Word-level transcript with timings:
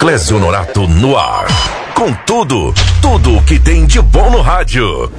Clésio 0.00 0.38
Norato 0.38 0.88
no 0.88 1.14
ar. 1.14 1.46
Com 1.94 2.10
tudo, 2.26 2.72
tudo 3.02 3.36
o 3.36 3.42
que 3.42 3.58
tem 3.58 3.84
de 3.84 4.00
bom 4.00 4.30
no 4.30 4.40
rádio. 4.40 5.12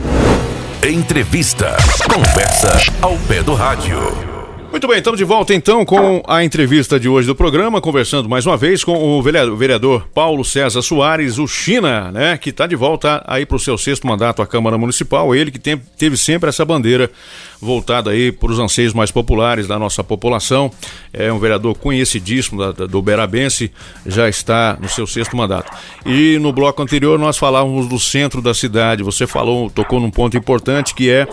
Entrevista. 0.82 1.78
Conversa 2.12 2.82
ao 3.00 3.16
pé 3.16 3.44
do 3.44 3.54
rádio. 3.54 4.31
Muito 4.72 4.88
bem, 4.88 5.00
estamos 5.00 5.18
de 5.18 5.26
volta 5.26 5.54
então 5.54 5.84
com 5.84 6.24
a 6.26 6.46
entrevista 6.46 6.98
de 6.98 7.10
hoje 7.10 7.28
do 7.28 7.36
programa, 7.36 7.82
conversando 7.82 8.30
mais 8.30 8.46
uma 8.46 8.56
vez 8.56 8.86
com 8.86 9.20
o 9.20 9.22
vereador, 9.22 10.08
Paulo 10.14 10.46
César 10.46 10.82
Soares, 10.82 11.38
o 11.38 11.46
China, 11.46 12.10
né, 12.10 12.38
que 12.38 12.52
está 12.52 12.66
de 12.66 12.76
volta 12.76 13.22
aí 13.28 13.46
para 13.46 13.58
o 13.58 13.60
seu 13.60 13.78
sexto 13.78 14.08
mandato 14.08 14.42
à 14.42 14.48
Câmara 14.48 14.78
Municipal, 14.78 15.36
ele 15.36 15.52
que 15.52 15.60
tem, 15.60 15.76
teve 15.98 16.16
sempre 16.16 16.48
essa 16.48 16.64
bandeira 16.64 17.12
voltada 17.60 18.12
aí 18.12 18.32
para 18.32 18.50
os 18.50 18.60
anseios 18.60 18.94
mais 18.94 19.12
populares 19.12 19.68
da 19.68 19.78
nossa 19.78 20.06
população, 20.06 20.72
é 21.12 21.32
um 21.34 21.38
vereador 21.38 21.78
conhecidíssimo 21.78 22.62
da, 22.62 22.72
da, 22.72 22.86
do 22.86 23.02
Berabense, 23.02 23.74
já 24.06 24.30
está 24.30 24.78
no 24.82 24.88
seu 24.88 25.06
sexto 25.06 25.36
mandato. 25.36 25.70
E 26.06 26.40
no 26.40 26.54
bloco 26.54 26.82
anterior 26.82 27.20
nós 27.20 27.38
falávamos 27.38 27.90
do 27.90 28.00
centro 28.00 28.42
da 28.42 28.54
cidade, 28.54 29.04
você 29.04 29.28
falou, 29.28 29.70
tocou 29.70 30.00
num 30.00 30.10
ponto 30.10 30.38
importante 30.38 30.96
que 30.96 31.10
é 31.12 31.28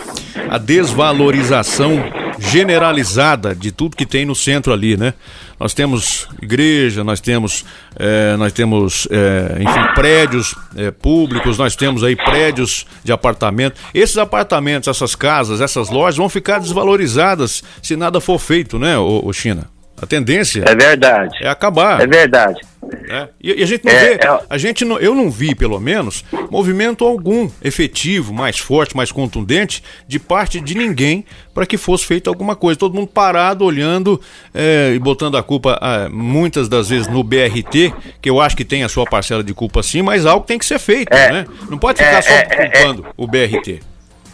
a 0.51 0.59
desvalorização 0.59 2.02
generalizada 2.38 3.55
de 3.55 3.73
tudo 3.73 3.97
que 3.97 4.06
tem 4.06 4.24
no 4.24 4.34
centro 4.34 4.73
ali, 4.73 4.96
né? 4.96 5.15
Nós 5.59 5.74
temos 5.74 6.29
igreja, 6.41 7.02
nós 7.02 7.20
temos, 7.20 7.65
é, 7.96 8.37
nós 8.37 8.52
temos, 8.52 9.09
é, 9.10 9.60
enfim, 9.60 9.95
prédios 9.95 10.55
é, 10.77 10.91
públicos, 10.91 11.59
nós 11.59 11.74
temos 11.74 12.05
aí 12.05 12.15
prédios 12.15 12.87
de 13.02 13.12
apartamento. 13.12 13.80
Esses 13.93 14.19
apartamentos, 14.19 14.88
essas 14.88 15.15
casas, 15.15 15.60
essas 15.60 15.91
lojas 15.91 16.16
vão 16.16 16.29
ficar 16.29 16.59
desvalorizadas 16.60 17.62
se 17.82 17.96
nada 17.96 18.20
for 18.20 18.38
feito, 18.38 18.79
né, 18.79 18.96
o, 18.96 19.32
China? 19.32 19.77
A 20.01 20.07
tendência 20.07 20.65
é 20.66 20.75
verdade. 20.75 21.37
É 21.43 21.48
acabar. 21.48 22.01
É 22.01 22.07
verdade. 22.07 22.61
É. 23.09 23.29
E, 23.41 23.61
e, 23.61 23.62
a 23.62 23.66
gente 23.66 23.84
não 23.84 23.93
é, 23.93 23.98
vê, 23.98 24.15
é... 24.15 24.41
a 24.48 24.59
gente 24.59 24.84
não, 24.84 24.98
eu 24.98 25.15
não 25.15 25.30
vi, 25.30 25.55
pelo 25.55 25.79
menos, 25.80 26.24
movimento 26.51 27.04
algum 27.04 27.51
efetivo, 27.63 28.32
mais 28.32 28.59
forte, 28.59 28.96
mais 28.96 29.10
contundente, 29.13 29.82
de 30.07 30.19
parte 30.19 30.60
de 30.60 30.74
ninguém 30.74 31.24
para 31.52 31.66
que 31.66 31.76
fosse 31.76 32.07
feita 32.07 32.30
alguma 32.30 32.54
coisa. 32.54 32.79
Todo 32.79 32.95
mundo 32.95 33.09
parado, 33.09 33.65
olhando 33.65 34.21
é, 34.54 34.93
e 34.95 34.99
botando 34.99 35.37
a 35.37 35.43
culpa, 35.43 35.79
ah, 35.80 36.09
muitas 36.10 36.69
das 36.69 36.88
vezes, 36.88 37.09
no 37.09 37.23
BRT, 37.23 37.93
que 38.21 38.30
eu 38.30 38.41
acho 38.41 38.57
que 38.57 38.65
tem 38.65 38.85
a 38.85 38.88
sua 38.88 39.04
parcela 39.04 39.43
de 39.43 39.52
culpa 39.52 39.82
sim, 39.82 40.02
mas 40.02 40.24
algo 40.24 40.46
tem 40.46 40.59
que 40.59 40.66
ser 40.66 40.79
feito, 40.79 41.13
é. 41.13 41.32
né? 41.32 41.46
Não 41.69 41.79
pode 41.79 42.02
ficar 42.02 42.23
só 42.23 42.30
é, 42.30 42.43
culpando 42.45 43.07
o 43.16 43.26
BRT. 43.26 43.80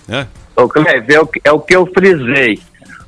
Né? 0.07 0.27
É 1.43 1.53
o 1.53 1.59
que 1.59 1.75
eu 1.75 1.87
frisei. 1.87 2.61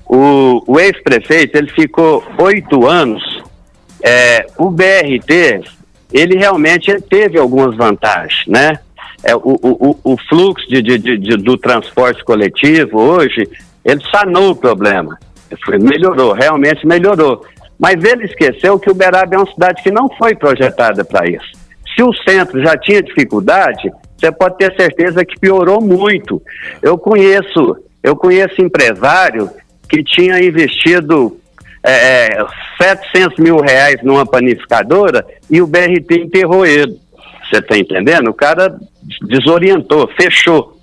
O, 0.08 0.62
o 0.66 0.78
ex-prefeito, 0.78 1.56
ele 1.58 1.70
ficou 1.70 2.22
oito 2.38 2.86
anos. 2.86 3.22
É, 4.02 4.46
o 4.56 4.70
BRT, 4.70 5.62
ele 6.12 6.38
realmente 6.38 7.00
teve 7.02 7.38
algumas 7.38 7.76
vantagens, 7.76 8.46
né? 8.46 8.78
É, 9.24 9.34
o, 9.34 9.40
o, 9.44 9.98
o 10.04 10.16
fluxo 10.28 10.68
de, 10.68 10.80
de, 10.80 10.98
de, 10.98 11.36
do 11.36 11.56
transporte 11.58 12.22
coletivo 12.24 13.00
hoje, 13.00 13.48
ele 13.84 14.00
sanou 14.10 14.50
o 14.50 14.56
problema. 14.56 15.18
Melhorou, 15.80 16.32
realmente 16.32 16.86
melhorou. 16.86 17.44
Mas 17.78 18.02
ele 18.04 18.24
esqueceu 18.24 18.78
que 18.78 18.90
Uberaba 18.90 19.34
é 19.34 19.38
uma 19.38 19.50
cidade 19.50 19.82
que 19.82 19.90
não 19.90 20.08
foi 20.16 20.34
projetada 20.34 21.04
para 21.04 21.28
isso. 21.28 21.52
Se 21.94 22.02
o 22.02 22.12
centro 22.12 22.62
já 22.62 22.76
tinha 22.76 23.02
dificuldade, 23.02 23.90
você 24.16 24.30
pode 24.32 24.56
ter 24.58 24.74
certeza 24.76 25.24
que 25.24 25.38
piorou 25.38 25.80
muito. 25.80 26.42
Eu 26.82 26.96
conheço, 26.96 27.76
eu 28.02 28.16
conheço 28.16 28.62
empresário 28.62 29.50
que 29.88 30.02
tinha 30.02 30.42
investido 30.42 31.38
é, 31.82 32.44
700 32.80 33.38
é, 33.38 33.42
mil 33.42 33.58
reais 33.58 34.02
numa 34.02 34.26
panificadora 34.26 35.24
e 35.50 35.62
o 35.62 35.66
BRT 35.66 36.22
enterrou 36.22 36.66
ele. 36.66 36.98
Você 37.48 37.58
está 37.58 37.78
entendendo? 37.78 38.28
O 38.28 38.34
cara 38.34 38.76
desorientou, 39.22 40.08
fechou. 40.20 40.76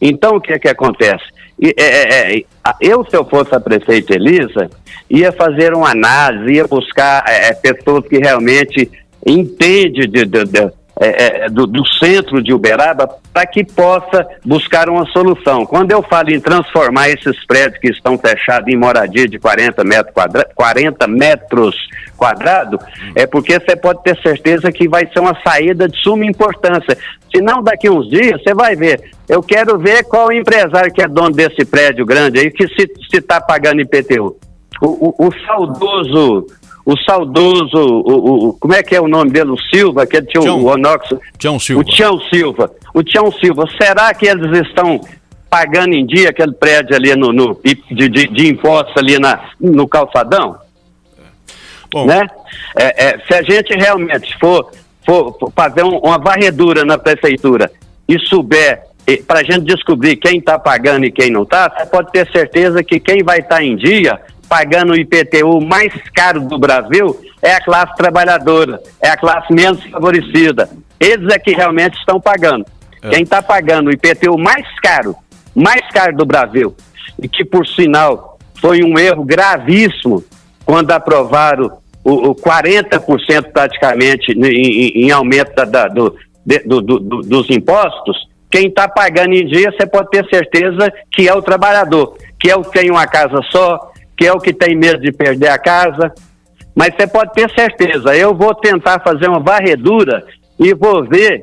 Então, 0.00 0.36
o 0.36 0.40
que 0.40 0.52
é 0.52 0.58
que 0.58 0.68
acontece? 0.68 1.24
E, 1.60 1.74
é, 1.76 1.82
é, 1.82 2.38
é 2.38 2.44
eu, 2.80 3.04
se 3.04 3.16
eu 3.16 3.24
fosse 3.24 3.54
a 3.54 3.60
prefeita 3.60 4.14
Elisa, 4.14 4.70
ia 5.10 5.30
fazer 5.32 5.74
uma 5.74 5.90
análise, 5.90 6.54
ia 6.54 6.66
buscar 6.66 7.24
é, 7.28 7.52
pessoas 7.54 8.06
que 8.08 8.18
realmente 8.18 8.90
entendem 9.26 10.08
de, 10.08 10.24
de, 10.24 10.44
de, 10.44 10.72
é, 10.98 11.44
é, 11.44 11.48
do, 11.50 11.66
do, 11.66 11.86
centro 11.86 12.42
de 12.42 12.54
Uberaba 12.54 13.06
para 13.32 13.46
que 13.46 13.62
possa 13.62 14.26
buscar 14.42 14.88
uma 14.88 15.04
solução. 15.06 15.66
Quando 15.66 15.92
eu 15.92 16.02
falo 16.02 16.30
em 16.30 16.40
transformar 16.40 17.10
esses 17.10 17.44
prédios 17.44 17.78
que 17.78 17.88
estão 17.90 18.16
fechados 18.16 18.72
em 18.72 18.76
moradia 18.76 19.28
de 19.28 19.38
40 19.38 19.84
metros, 19.84 20.14
quadra 20.14 20.48
40 20.54 21.06
metros 21.06 21.76
quadrados, 22.16 22.80
é 23.14 23.26
porque 23.26 23.60
você 23.60 23.76
pode 23.76 24.02
ter 24.02 24.16
certeza 24.22 24.72
que 24.72 24.88
vai 24.88 25.06
ser 25.06 25.20
uma 25.20 25.38
saída 25.46 25.86
de 25.86 26.00
suma 26.02 26.24
importância. 26.24 26.96
Se 27.30 27.42
não, 27.42 27.62
daqui 27.62 27.90
uns 27.90 28.08
dias, 28.08 28.42
você 28.42 28.54
vai 28.54 28.74
ver. 28.74 29.10
Eu 29.28 29.42
quero 29.42 29.78
ver 29.78 30.02
qual 30.04 30.32
empresário 30.32 30.90
que 30.90 31.02
é 31.02 31.08
dono 31.08 31.32
desse 31.32 31.64
prédio 31.66 32.06
grande 32.06 32.38
aí 32.38 32.50
que 32.50 32.66
se 32.68 32.88
está 33.12 33.38
pagando 33.38 33.82
IPTU. 33.82 34.34
O, 34.80 34.86
o, 35.08 35.26
o 35.28 35.46
saudoso 35.46 36.46
o 36.86 36.96
saudoso, 36.98 37.76
o, 37.76 38.48
o, 38.48 38.52
como 38.54 38.72
é 38.72 38.80
que 38.80 38.94
é 38.94 39.00
o 39.00 39.08
nome 39.08 39.32
dele? 39.32 39.50
O 39.50 39.58
Silva, 39.58 40.04
aquele 40.04 40.24
tinha 40.26 40.40
Tião, 40.40 40.62
o 40.62 40.66
Onox. 40.66 41.08
Tião 41.36 41.58
Silva. 41.58 41.80
O 41.80 41.84
Tião 41.84 42.20
Silva. 42.32 42.70
O 42.94 43.02
Tião 43.02 43.32
Silva. 43.32 43.64
Será 43.76 44.14
que 44.14 44.24
eles 44.24 44.68
estão 44.68 45.00
pagando 45.50 45.94
em 45.94 46.06
dia 46.06 46.30
aquele 46.30 46.52
prédio 46.52 46.94
ali 46.94 47.16
no, 47.16 47.32
no 47.32 47.60
de, 47.64 48.08
de, 48.08 48.28
de, 48.28 48.46
impostos 48.46 48.96
ali 48.96 49.18
na, 49.18 49.48
no 49.60 49.88
calçadão? 49.88 50.56
Bom. 51.92 52.06
Né? 52.06 52.24
É, 52.78 53.04
é, 53.04 53.18
se 53.18 53.34
a 53.34 53.42
gente 53.42 53.74
realmente 53.74 54.38
for, 54.38 54.70
for, 55.04 55.36
for 55.40 55.52
fazer 55.56 55.82
um, 55.82 55.98
uma 55.98 56.18
varredura 56.18 56.84
na 56.84 56.96
prefeitura 56.96 57.68
e 58.08 58.16
souber 58.20 58.80
para 59.26 59.40
a 59.40 59.42
gente 59.42 59.60
descobrir 59.60 60.16
quem 60.16 60.38
está 60.38 60.56
pagando 60.56 61.04
e 61.04 61.10
quem 61.10 61.30
não 61.30 61.42
está, 61.42 61.68
você 61.68 61.86
pode 61.86 62.12
ter 62.12 62.30
certeza 62.30 62.82
que 62.84 63.00
quem 63.00 63.24
vai 63.24 63.38
estar 63.38 63.56
tá 63.56 63.64
em 63.64 63.74
dia 63.74 64.20
pagando 64.48 64.92
o 64.92 64.96
IPTU 64.96 65.60
mais 65.60 65.92
caro 66.14 66.40
do 66.40 66.58
Brasil 66.58 67.18
é 67.42 67.54
a 67.54 67.60
classe 67.60 67.94
trabalhadora, 67.96 68.80
é 69.02 69.08
a 69.08 69.16
classe 69.16 69.52
menos 69.52 69.82
favorecida. 69.84 70.68
Eles 70.98 71.32
é 71.32 71.38
que 71.38 71.52
realmente 71.52 71.98
estão 71.98 72.20
pagando. 72.20 72.64
É. 73.02 73.10
Quem 73.10 73.22
está 73.22 73.42
pagando 73.42 73.88
o 73.88 73.92
IPTU 73.92 74.38
mais 74.38 74.66
caro, 74.80 75.14
mais 75.54 75.86
caro 75.92 76.16
do 76.16 76.24
Brasil, 76.24 76.74
e 77.22 77.28
que, 77.28 77.44
por 77.44 77.66
sinal, 77.66 78.38
foi 78.60 78.82
um 78.82 78.98
erro 78.98 79.24
gravíssimo 79.24 80.24
quando 80.64 80.90
aprovaram 80.90 81.78
o, 82.02 82.30
o 82.30 82.34
40% 82.34 83.52
praticamente 83.52 84.32
em, 84.32 85.06
em, 85.06 85.10
aumento 85.10 85.54
da, 85.54 85.64
da, 85.64 85.88
do, 85.88 86.16
de, 86.44 86.60
do, 86.60 86.80
do, 86.80 86.98
dos 87.22 87.50
impostos, 87.50 88.16
quem 88.50 88.68
está 88.68 88.88
pagando 88.88 89.34
em 89.34 89.46
dia, 89.46 89.72
você 89.72 89.86
pode 89.86 90.10
ter 90.10 90.24
certeza 90.28 90.92
que 91.12 91.28
é 91.28 91.34
o 91.34 91.42
trabalhador, 91.42 92.16
que 92.38 92.50
é 92.50 92.56
o 92.56 92.62
que 92.62 92.78
tem 92.78 92.90
uma 92.90 93.06
casa 93.06 93.40
só, 93.50 93.92
que 94.16 94.26
é 94.26 94.32
o 94.32 94.38
que 94.38 94.52
tem 94.52 94.76
medo 94.76 95.00
de 95.00 95.12
perder 95.12 95.48
a 95.48 95.58
casa. 95.58 96.12
Mas 96.74 96.94
você 96.94 97.06
pode 97.06 97.32
ter 97.32 97.50
certeza, 97.52 98.14
eu 98.14 98.34
vou 98.34 98.54
tentar 98.54 99.00
fazer 99.00 99.28
uma 99.28 99.40
varredura 99.40 100.24
e 100.58 100.74
vou 100.74 101.04
ver 101.04 101.42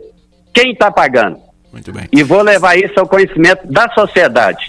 quem 0.54 0.72
está 0.72 0.92
pagando. 0.92 1.38
Muito 1.72 1.92
bem. 1.92 2.08
E 2.12 2.22
vou 2.22 2.42
levar 2.42 2.78
isso 2.78 3.00
ao 3.00 3.08
conhecimento 3.08 3.66
da 3.68 3.90
sociedade. 3.90 4.66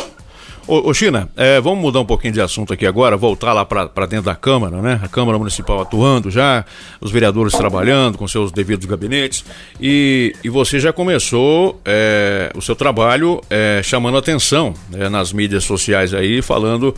Ô, 0.67 0.89
ô 0.89 0.95
China, 0.95 1.29
é, 1.37 1.61
vamos 1.61 1.81
mudar 1.81 2.01
um 2.01 2.07
pouquinho 2.07 2.33
de 2.33 2.41
assunto 2.41 2.73
aqui 2.73 2.87
agora, 2.87 3.19
voltar 3.19 3.53
lá 3.53 3.67
para 3.67 4.07
dentro 4.07 4.25
da 4.25 4.35
Câmara, 4.35 4.81
né? 4.81 4.99
A 5.03 5.09
Câmara 5.09 5.37
Municipal 5.37 5.83
atuando 5.83 6.31
já, 6.31 6.65
os 7.03 7.11
vereadores 7.11 7.53
trabalhando 7.53 8.17
com 8.17 8.27
seus 8.27 8.51
devidos 8.51 8.87
gabinetes. 8.87 9.45
E, 9.79 10.35
e 10.43 10.49
você 10.49 10.81
já 10.81 10.91
começou 10.91 11.79
é, 11.85 12.51
o 12.55 12.63
seu 12.63 12.75
trabalho 12.75 13.43
é, 13.51 13.83
chamando 13.85 14.17
atenção 14.17 14.73
né, 14.89 15.11
nas 15.11 15.35
mídias 15.35 15.65
sociais 15.65 16.15
aí, 16.15 16.41
falando 16.41 16.95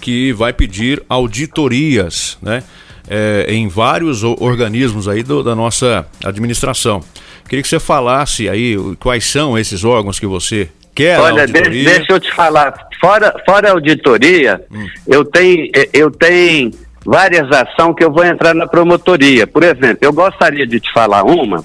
que 0.00 0.32
vai 0.32 0.52
pedir 0.52 1.02
auditorias, 1.08 2.38
né? 2.42 2.62
É, 3.08 3.46
em 3.48 3.66
vários 3.66 4.22
organismos 4.22 5.08
aí 5.08 5.22
do, 5.22 5.42
da 5.42 5.54
nossa 5.54 6.06
administração. 6.24 7.02
Queria 7.48 7.62
que 7.62 7.68
você 7.68 7.80
falasse 7.80 8.48
aí 8.48 8.76
quais 9.00 9.24
são 9.24 9.58
esses 9.58 9.82
órgãos 9.84 10.20
que 10.20 10.26
você 10.26 10.68
quer. 10.94 11.18
Olha, 11.18 11.46
deixa, 11.46 11.70
deixa 11.70 12.12
eu 12.12 12.20
te 12.20 12.32
falar. 12.32 12.88
Fora, 13.00 13.34
fora 13.44 13.72
auditoria, 13.72 14.64
hum. 14.70 14.86
eu 15.08 15.24
tenho 15.24 15.68
eu 15.92 16.10
tenho 16.10 16.70
várias 17.04 17.50
ações 17.50 17.94
que 17.96 18.04
eu 18.04 18.12
vou 18.12 18.24
entrar 18.24 18.54
na 18.54 18.66
promotoria. 18.66 19.46
Por 19.46 19.64
exemplo, 19.64 19.98
eu 20.00 20.12
gostaria 20.12 20.66
de 20.66 20.78
te 20.78 20.92
falar 20.92 21.24
uma. 21.24 21.64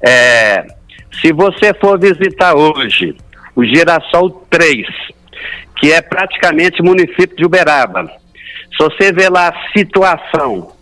É, 0.00 0.66
se 1.20 1.32
você 1.32 1.74
for 1.74 1.98
visitar 1.98 2.54
hoje 2.54 3.14
o 3.54 3.64
Girassol 3.64 4.46
3, 4.48 4.86
que 5.78 5.92
é 5.92 6.00
praticamente 6.00 6.82
município 6.82 7.36
de 7.36 7.44
Uberaba. 7.44 8.10
Se 8.76 8.78
você 8.78 9.12
vê 9.12 9.28
lá 9.28 9.48
a 9.48 9.78
situação 9.78 10.72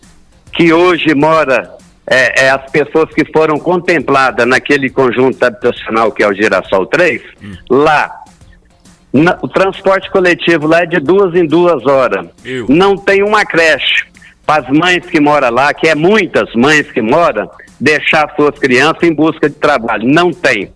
que 0.53 0.73
hoje 0.73 1.13
mora 1.13 1.77
é, 2.09 2.45
é, 2.45 2.49
as 2.49 2.69
pessoas 2.71 3.13
que 3.13 3.25
foram 3.31 3.59
contempladas 3.59 4.47
naquele 4.47 4.89
conjunto 4.89 5.43
habitacional 5.43 6.11
que 6.11 6.23
é 6.23 6.27
o 6.27 6.33
Girassol 6.33 6.85
3, 6.85 7.21
hum. 7.43 7.55
lá 7.69 8.11
na, 9.11 9.37
o 9.41 9.47
transporte 9.47 10.09
coletivo 10.11 10.67
lá 10.67 10.81
é 10.81 10.85
de 10.85 10.99
duas 10.99 11.35
em 11.35 11.45
duas 11.45 11.85
horas. 11.85 12.27
Eu. 12.43 12.65
Não 12.69 12.95
tem 12.95 13.23
uma 13.23 13.45
creche. 13.45 14.05
para 14.45 14.63
as 14.63 14.69
mães 14.69 15.05
que 15.05 15.19
moram 15.19 15.51
lá, 15.51 15.73
que 15.73 15.87
é 15.87 15.95
muitas 15.95 16.53
mães 16.55 16.89
que 16.91 17.01
moram, 17.01 17.49
deixar 17.79 18.33
suas 18.35 18.57
crianças 18.57 19.03
em 19.03 19.13
busca 19.13 19.49
de 19.49 19.55
trabalho. 19.55 20.07
Não 20.07 20.31
tem. 20.31 20.71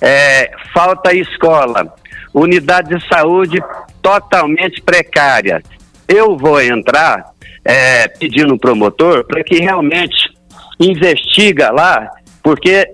É, 0.00 0.52
falta 0.72 1.12
escola, 1.12 1.92
unidade 2.32 2.96
de 2.96 3.08
saúde 3.08 3.58
totalmente 4.02 4.80
precária. 4.82 5.62
Eu 6.06 6.36
vou 6.36 6.60
entrar 6.60 7.24
é, 7.64 8.08
pedindo 8.08 8.54
o 8.54 8.58
promotor 8.58 9.24
para 9.26 9.44
que 9.44 9.58
realmente 9.58 10.32
investiga 10.80 11.70
lá, 11.70 12.08
porque 12.42 12.88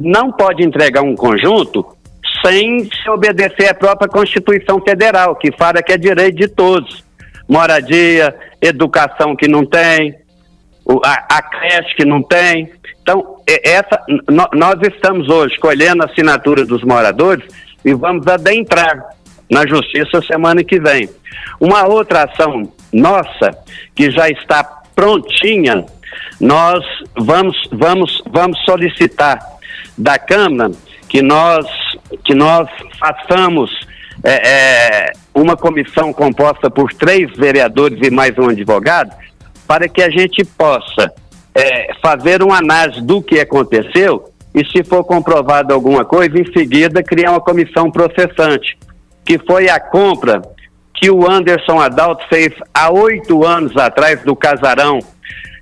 não 0.00 0.32
pode 0.32 0.64
entregar 0.64 1.02
um 1.02 1.14
conjunto 1.14 1.86
sem 2.44 2.84
se 2.84 3.10
obedecer 3.10 3.68
à 3.68 3.74
própria 3.74 4.08
Constituição 4.08 4.80
Federal, 4.80 5.36
que 5.36 5.52
fala 5.52 5.82
que 5.82 5.92
é 5.92 5.98
direito 5.98 6.36
de 6.36 6.48
todos. 6.48 7.04
Moradia, 7.48 8.34
educação 8.60 9.34
que 9.34 9.48
não 9.48 9.64
tem, 9.64 10.14
a, 11.04 11.36
a 11.38 11.42
creche 11.42 11.94
que 11.96 12.04
não 12.04 12.22
tem. 12.22 12.70
Então, 13.02 13.36
essa, 13.64 14.02
nós 14.52 14.76
estamos 14.82 15.28
hoje 15.28 15.56
colhendo 15.58 16.02
a 16.02 16.06
assinatura 16.06 16.64
dos 16.64 16.82
moradores 16.82 17.44
e 17.84 17.94
vamos 17.94 18.26
adentrar 18.26 19.16
na 19.50 19.66
justiça 19.66 20.20
semana 20.22 20.62
que 20.62 20.78
vem. 20.78 21.08
Uma 21.60 21.86
outra 21.86 22.24
ação 22.24 22.72
nossa 22.92 23.50
que 23.94 24.10
já 24.10 24.28
está 24.28 24.64
prontinha, 24.94 25.84
nós 26.40 26.84
vamos 27.16 27.56
vamos 27.72 28.22
vamos 28.30 28.58
solicitar 28.64 29.38
da 29.96 30.18
Câmara 30.18 30.72
que 31.08 31.22
nós 31.22 31.66
que 32.24 32.34
nós 32.34 32.68
façamos 32.98 33.70
é, 34.24 34.48
é, 34.48 35.12
uma 35.34 35.56
comissão 35.56 36.12
composta 36.12 36.70
por 36.70 36.92
três 36.92 37.30
vereadores 37.36 37.98
e 38.02 38.10
mais 38.10 38.36
um 38.38 38.48
advogado 38.48 39.14
para 39.66 39.88
que 39.88 40.02
a 40.02 40.10
gente 40.10 40.44
possa 40.44 41.12
é, 41.54 41.94
fazer 42.02 42.42
uma 42.42 42.58
análise 42.58 43.00
do 43.00 43.22
que 43.22 43.38
aconteceu 43.38 44.32
e 44.58 44.66
se 44.66 44.82
for 44.82 45.04
comprovado 45.04 45.72
alguma 45.72 46.04
coisa, 46.04 46.36
em 46.36 46.52
seguida 46.52 47.00
criar 47.00 47.30
uma 47.30 47.40
comissão 47.40 47.92
processante, 47.92 48.76
que 49.24 49.38
foi 49.38 49.68
a 49.68 49.78
compra 49.78 50.42
que 50.92 51.08
o 51.08 51.30
Anderson 51.30 51.78
Adalto 51.78 52.26
fez 52.28 52.52
há 52.74 52.90
oito 52.90 53.44
anos 53.44 53.76
atrás 53.76 54.20
do 54.24 54.34
casarão, 54.34 54.98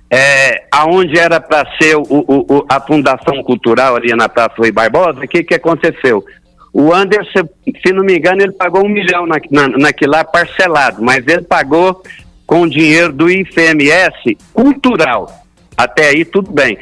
é, 0.09 0.63
aonde 0.71 1.19
era 1.19 1.39
para 1.39 1.63
ser 1.77 1.95
o, 1.95 2.05
o, 2.09 2.65
a 2.67 2.81
Fundação 2.81 3.43
Cultural 3.43 3.95
ali 3.95 4.15
na 4.15 4.27
Praça 4.27 4.55
Rui 4.57 4.71
Barbosa, 4.71 5.19
o 5.19 5.27
que, 5.27 5.43
que 5.43 5.53
aconteceu? 5.53 6.25
O 6.73 6.91
Anderson, 6.91 7.47
se 7.85 7.93
não 7.93 8.03
me 8.03 8.17
engano, 8.17 8.41
ele 8.41 8.53
pagou 8.53 8.83
um 8.83 8.89
milhão 8.89 9.27
na, 9.27 9.35
na, 9.51 9.67
naquilo 9.67 10.13
lá 10.13 10.23
parcelado, 10.23 11.03
mas 11.03 11.25
ele 11.27 11.43
pagou 11.43 12.01
com 12.47 12.67
dinheiro 12.67 13.13
do 13.13 13.29
ICMS 13.29 14.37
cultural. 14.53 15.29
Até 15.77 16.07
aí 16.07 16.25
tudo 16.25 16.51
bem. 16.51 16.77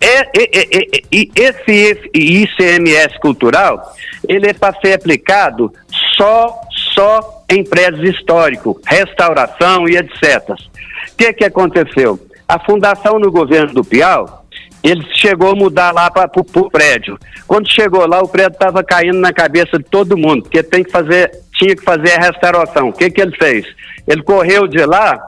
É, 0.00 0.20
é, 0.20 0.78
é, 0.78 1.02
e 1.10 1.30
esse 1.34 2.10
ICMS 2.14 3.18
cultural, 3.20 3.94
ele 4.28 4.48
é 4.48 4.52
para 4.52 4.78
ser 4.80 4.94
aplicado 4.94 5.72
só, 6.16 6.60
só 6.92 7.44
em 7.48 7.64
prédios 7.64 8.14
históricos, 8.14 8.76
restauração 8.86 9.88
e 9.88 9.96
etc. 9.96 10.50
O 10.50 11.16
que, 11.16 11.32
que 11.32 11.44
aconteceu? 11.44 12.18
A 12.46 12.58
fundação 12.58 13.18
no 13.18 13.30
governo 13.30 13.72
do 13.72 13.84
Piau, 13.84 14.44
ele 14.82 15.02
chegou 15.14 15.52
a 15.52 15.56
mudar 15.56 15.92
lá 15.92 16.10
para 16.10 16.30
o 16.34 16.70
prédio. 16.70 17.18
Quando 17.46 17.70
chegou 17.70 18.06
lá, 18.06 18.20
o 18.20 18.28
prédio 18.28 18.52
estava 18.52 18.84
caindo 18.84 19.18
na 19.18 19.32
cabeça 19.32 19.78
de 19.78 19.84
todo 19.84 20.18
mundo, 20.18 20.42
porque 20.42 20.62
tem 20.62 20.84
que 20.84 20.90
fazer, 20.90 21.30
tinha 21.54 21.74
que 21.74 21.82
fazer 21.82 22.12
a 22.12 22.26
restauração. 22.26 22.88
O 22.88 22.92
que, 22.92 23.10
que 23.10 23.22
ele 23.22 23.34
fez? 23.36 23.66
Ele 24.06 24.22
correu 24.22 24.66
de 24.66 24.84
lá 24.84 25.18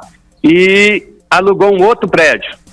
e 0.45 1.03
alugou 1.31 1.73
um 1.73 1.83
outro 1.83 2.09
prédio 2.09 2.66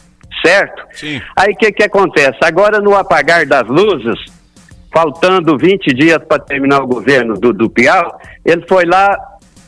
certo? 0.43 0.83
Sim. 0.91 1.21
Aí 1.35 1.53
o 1.53 1.57
que, 1.57 1.71
que 1.71 1.83
acontece? 1.83 2.37
Agora, 2.41 2.79
no 2.79 2.95
apagar 2.95 3.45
das 3.45 3.67
luzes, 3.67 4.19
faltando 4.93 5.57
20 5.57 5.93
dias 5.93 6.19
para 6.27 6.39
terminar 6.39 6.81
o 6.81 6.87
governo 6.87 7.35
do, 7.35 7.51
do 7.51 7.69
Piau, 7.69 8.19
ele 8.45 8.63
foi 8.67 8.85
lá, 8.85 9.17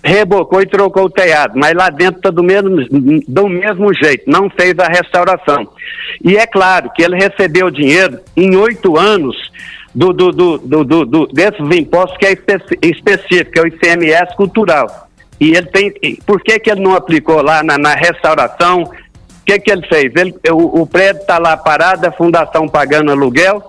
rebocou 0.03 0.61
e 0.61 0.67
trocou 0.67 1.05
o 1.05 1.09
telhado, 1.09 1.53
mas 1.55 1.73
lá 1.73 1.89
dentro 1.89 2.17
está 2.17 2.29
do 2.29 2.43
mesmo, 2.43 2.69
do 3.27 3.49
mesmo 3.49 3.93
jeito, 3.93 4.29
não 4.29 4.49
fez 4.49 4.77
a 4.77 4.87
restauração. 4.87 5.67
E 6.23 6.37
é 6.37 6.45
claro 6.45 6.91
que 6.95 7.03
ele 7.03 7.15
recebeu 7.15 7.71
dinheiro 7.71 8.19
em 8.37 8.55
oito 8.55 8.97
anos 8.97 9.35
do, 9.93 10.11
do, 10.11 10.31
do, 10.31 10.57
do, 10.57 11.05
do, 11.05 11.27
desses 11.27 11.77
impostos 11.77 12.17
que 12.17 12.25
é 12.25 12.33
específico, 12.83 13.59
é 13.59 13.61
o 13.61 13.67
ICMS 13.67 14.35
cultural. 14.35 15.05
E 15.39 15.51
ele 15.53 15.67
tem. 15.67 15.93
Por 16.25 16.41
que, 16.41 16.59
que 16.59 16.71
ele 16.71 16.81
não 16.81 16.95
aplicou 16.95 17.41
lá 17.41 17.61
na, 17.63 17.77
na 17.77 17.93
restauração 17.93 18.89
o 19.45 19.53
que, 19.53 19.59
que 19.59 19.71
ele 19.71 19.85
fez? 19.85 20.11
Ele, 20.15 20.33
o, 20.49 20.81
o 20.81 20.87
prédio 20.87 21.21
está 21.21 21.37
lá 21.37 21.55
parado, 21.55 22.07
a 22.07 22.11
fundação 22.11 22.67
pagando 22.67 23.11
aluguel, 23.11 23.61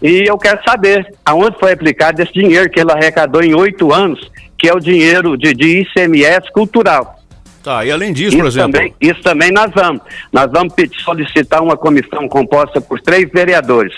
e 0.00 0.22
eu 0.24 0.38
quero 0.38 0.62
saber 0.62 1.04
aonde 1.24 1.58
foi 1.58 1.72
aplicado 1.72 2.22
esse 2.22 2.32
dinheiro 2.32 2.70
que 2.70 2.78
ele 2.78 2.92
arrecadou 2.92 3.42
em 3.42 3.52
oito 3.52 3.92
anos, 3.92 4.30
que 4.56 4.68
é 4.68 4.72
o 4.72 4.78
dinheiro 4.78 5.36
de, 5.36 5.52
de 5.52 5.80
ICMS 5.80 6.52
cultural. 6.52 7.18
Tá, 7.60 7.84
e 7.84 7.90
além 7.90 8.12
disso, 8.12 8.28
isso 8.28 8.38
por 8.38 8.46
exemplo. 8.46 8.72
Também, 8.72 8.94
isso 9.00 9.20
também 9.22 9.50
nós 9.50 9.72
vamos. 9.74 10.00
Nós 10.32 10.48
vamos 10.52 10.72
solicitar 11.02 11.60
uma 11.60 11.76
comissão 11.76 12.28
composta 12.28 12.80
por 12.80 13.00
três 13.00 13.28
vereadores. 13.28 13.94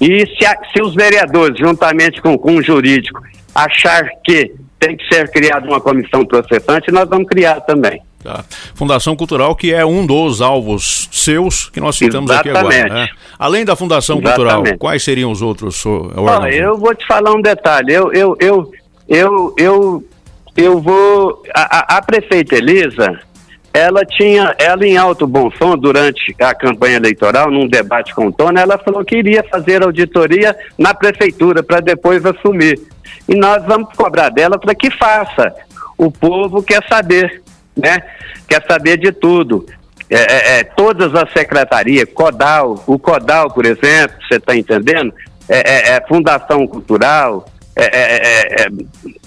E 0.00 0.24
se, 0.38 0.46
a, 0.46 0.56
se 0.72 0.80
os 0.80 0.94
vereadores, 0.94 1.58
juntamente 1.58 2.22
com, 2.22 2.38
com 2.38 2.54
o 2.54 2.62
jurídico, 2.62 3.20
achar 3.52 4.08
que 4.22 4.54
tem 4.78 4.96
que 4.96 5.04
ser 5.12 5.28
criada 5.32 5.66
uma 5.66 5.80
comissão 5.80 6.24
processante, 6.24 6.92
nós 6.92 7.08
vamos 7.08 7.26
criar 7.26 7.60
também. 7.62 8.00
Tá. 8.22 8.44
Fundação 8.74 9.16
Cultural, 9.16 9.56
que 9.56 9.72
é 9.72 9.84
um 9.84 10.04
dos 10.04 10.42
alvos 10.42 11.08
seus 11.10 11.70
que 11.70 11.80
nós 11.80 11.96
citamos 11.96 12.30
Exatamente. 12.30 12.58
aqui 12.58 12.80
agora. 12.80 12.94
Né? 12.94 13.08
Além 13.38 13.64
da 13.64 13.74
Fundação 13.74 14.18
Exatamente. 14.18 14.52
Cultural, 14.52 14.78
quais 14.78 15.02
seriam 15.02 15.32
os 15.32 15.40
outros 15.40 15.82
eu 16.52 16.76
vou 16.76 16.94
te 16.94 17.06
falar 17.06 17.32
um 17.32 17.40
detalhe. 17.40 17.94
Eu, 17.94 18.12
eu, 18.12 18.36
eu, 18.38 18.72
eu, 19.08 19.54
eu, 19.56 20.04
eu 20.54 20.80
vou. 20.80 21.42
A, 21.54 21.96
a 21.96 22.02
prefeita 22.02 22.56
Elisa, 22.56 23.18
ela 23.72 24.04
tinha, 24.04 24.54
ela 24.58 24.86
em 24.86 24.98
alto 24.98 25.26
bom 25.26 25.50
som, 25.52 25.74
durante 25.76 26.34
a 26.38 26.54
campanha 26.54 26.96
eleitoral, 26.96 27.50
num 27.50 27.66
debate 27.66 28.14
com 28.14 28.26
o 28.26 28.32
Tony, 28.32 28.60
ela 28.60 28.76
falou 28.76 29.02
que 29.02 29.16
iria 29.16 29.42
fazer 29.44 29.82
auditoria 29.82 30.54
na 30.76 30.92
prefeitura 30.92 31.62
para 31.62 31.80
depois 31.80 32.24
assumir. 32.26 32.78
E 33.26 33.34
nós 33.34 33.64
vamos 33.64 33.94
cobrar 33.94 34.28
dela 34.28 34.58
para 34.58 34.74
que 34.74 34.90
faça. 34.90 35.54
O 35.96 36.10
povo 36.10 36.62
quer 36.62 36.86
saber 36.86 37.42
né? 37.76 38.02
Quer 38.48 38.64
saber 38.66 38.96
de 38.96 39.12
tudo. 39.12 39.66
É, 40.08 40.16
é, 40.16 40.58
é 40.58 40.64
todas 40.64 41.14
as 41.14 41.32
secretarias, 41.32 42.08
CODAL, 42.12 42.82
o 42.86 42.98
CODAL, 42.98 43.50
por 43.52 43.64
exemplo, 43.64 44.16
você 44.26 44.36
está 44.36 44.56
entendendo? 44.56 45.14
É, 45.48 45.58
é, 45.58 45.96
é, 45.96 46.06
Fundação 46.06 46.66
Cultural, 46.66 47.46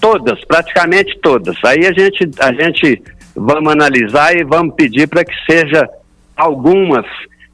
todas, 0.00 0.44
praticamente 0.44 1.18
todas. 1.20 1.56
Aí 1.64 1.86
a 1.86 1.92
gente, 1.92 2.30
a 2.38 2.52
gente 2.52 3.02
vamos 3.34 3.72
analisar 3.72 4.36
e 4.36 4.44
vamos 4.44 4.74
pedir 4.74 5.08
para 5.08 5.24
que 5.24 5.34
seja 5.50 5.88
algumas, 6.36 7.04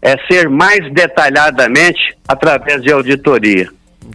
é, 0.02 0.16
ser 0.30 0.48
mais 0.48 0.92
detalhadamente 0.92 2.16
através 2.28 2.82
de 2.82 2.92
auditoria. 2.92 3.68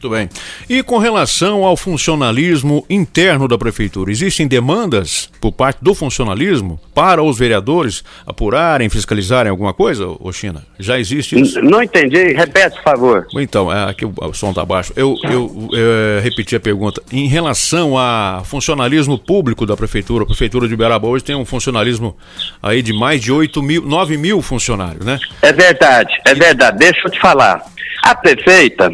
Muito 0.06 0.10
bem. 0.10 0.30
E 0.70 0.84
com 0.84 1.00
relação 1.00 1.64
ao 1.64 1.76
funcionalismo 1.76 2.86
interno 2.88 3.48
da 3.48 3.58
prefeitura, 3.58 4.12
existem 4.12 4.48
demandas 4.48 5.30
por 5.42 5.52
parte 5.52 5.80
do 5.82 5.96
funcionalismo 5.96 6.80
para 6.94 7.24
os 7.24 7.40
vereadores 7.40 8.04
apurarem, 8.26 8.88
fiscalizarem 8.88 9.50
alguma 9.50 9.74
coisa, 9.74 10.06
ô 10.20 10.32
China? 10.32 10.64
Já 10.78 11.00
existe 11.00 11.40
isso? 11.40 11.60
Não 11.62 11.82
entendi, 11.82 12.34
repete, 12.34 12.76
por 12.76 12.84
favor. 12.84 13.28
Então, 13.34 13.72
é, 13.72 13.90
aqui 13.90 14.06
o, 14.06 14.34
som 14.34 14.50
está 14.50 14.64
baixo. 14.64 14.94
Eu, 14.96 15.16
eu, 15.24 15.70
eu, 15.72 16.18
é, 16.18 16.20
repeti 16.22 16.56
a 16.56 16.60
pergunta. 16.60 17.02
Em 17.12 17.28
relação 17.28 17.98
a 17.98 18.44
funcionalismo 18.46 19.18
público 19.18 19.66
da 19.66 19.76
prefeitura, 19.76 20.24
a 20.24 20.28
prefeitura 20.28 20.68
de 20.68 20.76
Uberaba 20.76 21.08
hoje 21.08 21.24
tem 21.24 21.36
um 21.36 21.46
funcionalismo 21.46 22.16
aí 22.62 22.84
de 22.84 22.94
mais 22.94 23.22
de 23.22 23.32
8 23.32 23.62
mil, 23.64 23.82
9 23.82 24.18
mil 24.18 24.42
funcionários, 24.42 25.04
né? 25.04 25.18
É 25.42 25.52
verdade, 25.52 26.14
é 26.28 26.36
verdade. 26.36 26.78
Deixa 26.78 27.02
eu 27.06 27.12
te 27.12 27.20
falar. 27.20 27.66
A 28.04 28.14
prefeita, 28.14 28.92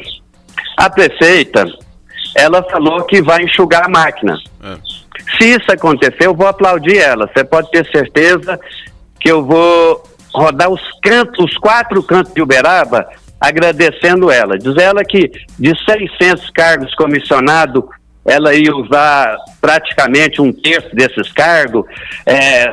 a 0.78 0.90
prefeita, 0.90 1.66
ela 2.36 2.64
falou 2.64 3.04
que 3.04 3.22
vai 3.22 3.44
enxugar 3.44 3.86
a 3.86 3.90
máquina. 3.90 4.36
É. 4.64 4.78
Se 5.38 5.56
isso 5.56 5.72
acontecer, 5.72 6.26
eu 6.26 6.36
vou 6.36 6.48
aplaudir 6.48 6.98
ela. 6.98 7.28
Você 7.28 7.44
pode 7.44 7.70
ter 7.72 7.86
certeza 7.92 8.60
que 9.20 9.32
eu 9.32 9.46
vou 9.46 10.04
rodar 10.34 10.70
os 10.70 10.82
cantos, 11.02 11.46
os 11.46 11.58
quatro 11.58 12.02
cantos 12.04 12.34
de 12.34 12.42
Uberaba, 12.42 13.08
agradecendo 13.40 14.32
ela. 14.32 14.58
Diz 14.58 14.76
ela 14.78 15.04
que 15.04 15.32
de 15.60 15.74
600 15.86 16.50
cargos 16.52 16.94
comissionados, 16.96 17.84
ela 18.26 18.54
ia 18.54 18.76
usar 18.76 19.36
praticamente 19.60 20.42
um 20.42 20.54
terço 20.54 20.96
desses 20.96 21.32
cargos. 21.32 21.86
É, 22.26 22.72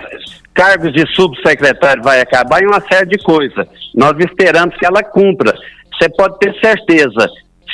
cargos 0.54 0.92
de 0.92 1.06
subsecretário 1.14 2.02
vai 2.02 2.20
acabar 2.20 2.62
e 2.62 2.66
uma 2.66 2.80
série 2.80 3.06
de 3.06 3.18
coisas. 3.18 3.66
Nós 3.94 4.12
esperamos 4.18 4.76
que 4.76 4.86
ela 4.86 5.02
cumpra. 5.02 5.54
Você 5.98 6.08
pode 6.10 6.38
ter 6.38 6.54
certeza 6.60 7.28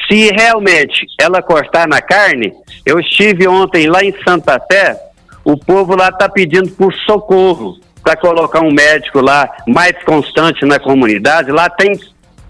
se 0.09 0.31
realmente 0.33 1.07
ela 1.21 1.43
cortar 1.43 1.89
na 1.89 2.01
carne, 2.01 2.53
eu 2.85 2.99
estive 3.01 3.47
ontem 3.49 3.87
lá 3.87 4.03
em 4.05 4.15
Santa 4.23 4.61
Fé, 4.71 4.99
o 5.45 5.57
povo 5.57 5.95
lá 5.95 6.09
está 6.09 6.29
pedindo 6.29 6.71
por 6.71 6.93
socorro. 7.07 7.79
para 8.03 8.17
colocar 8.17 8.61
um 8.61 8.71
médico 8.71 9.23
lá 9.23 9.51
mais 9.67 9.95
constante 10.05 10.67
na 10.67 10.79
comunidade. 10.79 11.51
Lá 11.51 11.71
tem 11.71 11.99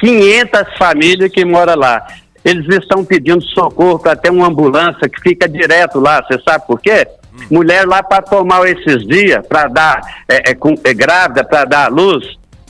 500 0.00 0.76
famílias 0.76 1.30
que 1.30 1.44
moram 1.44 1.76
lá. 1.76 2.04
Eles 2.44 2.66
estão 2.76 3.04
pedindo 3.04 3.40
socorro 3.40 4.00
para 4.00 4.16
ter 4.16 4.30
uma 4.30 4.48
ambulância 4.48 5.08
que 5.08 5.20
fica 5.20 5.48
direto 5.48 6.00
lá. 6.00 6.20
Você 6.22 6.42
sabe 6.42 6.66
por 6.66 6.80
quê? 6.80 7.06
Hum. 7.32 7.46
Mulher 7.52 7.86
lá 7.86 8.02
para 8.02 8.20
tomar 8.20 8.68
esses 8.68 9.06
dias, 9.06 9.46
para 9.46 9.68
dar, 9.68 10.00
é, 10.28 10.50
é, 10.50 10.56
é 10.84 10.92
grávida, 10.92 11.44
para 11.44 11.64
dar 11.64 11.84
à 11.84 11.88
luz, 11.88 12.24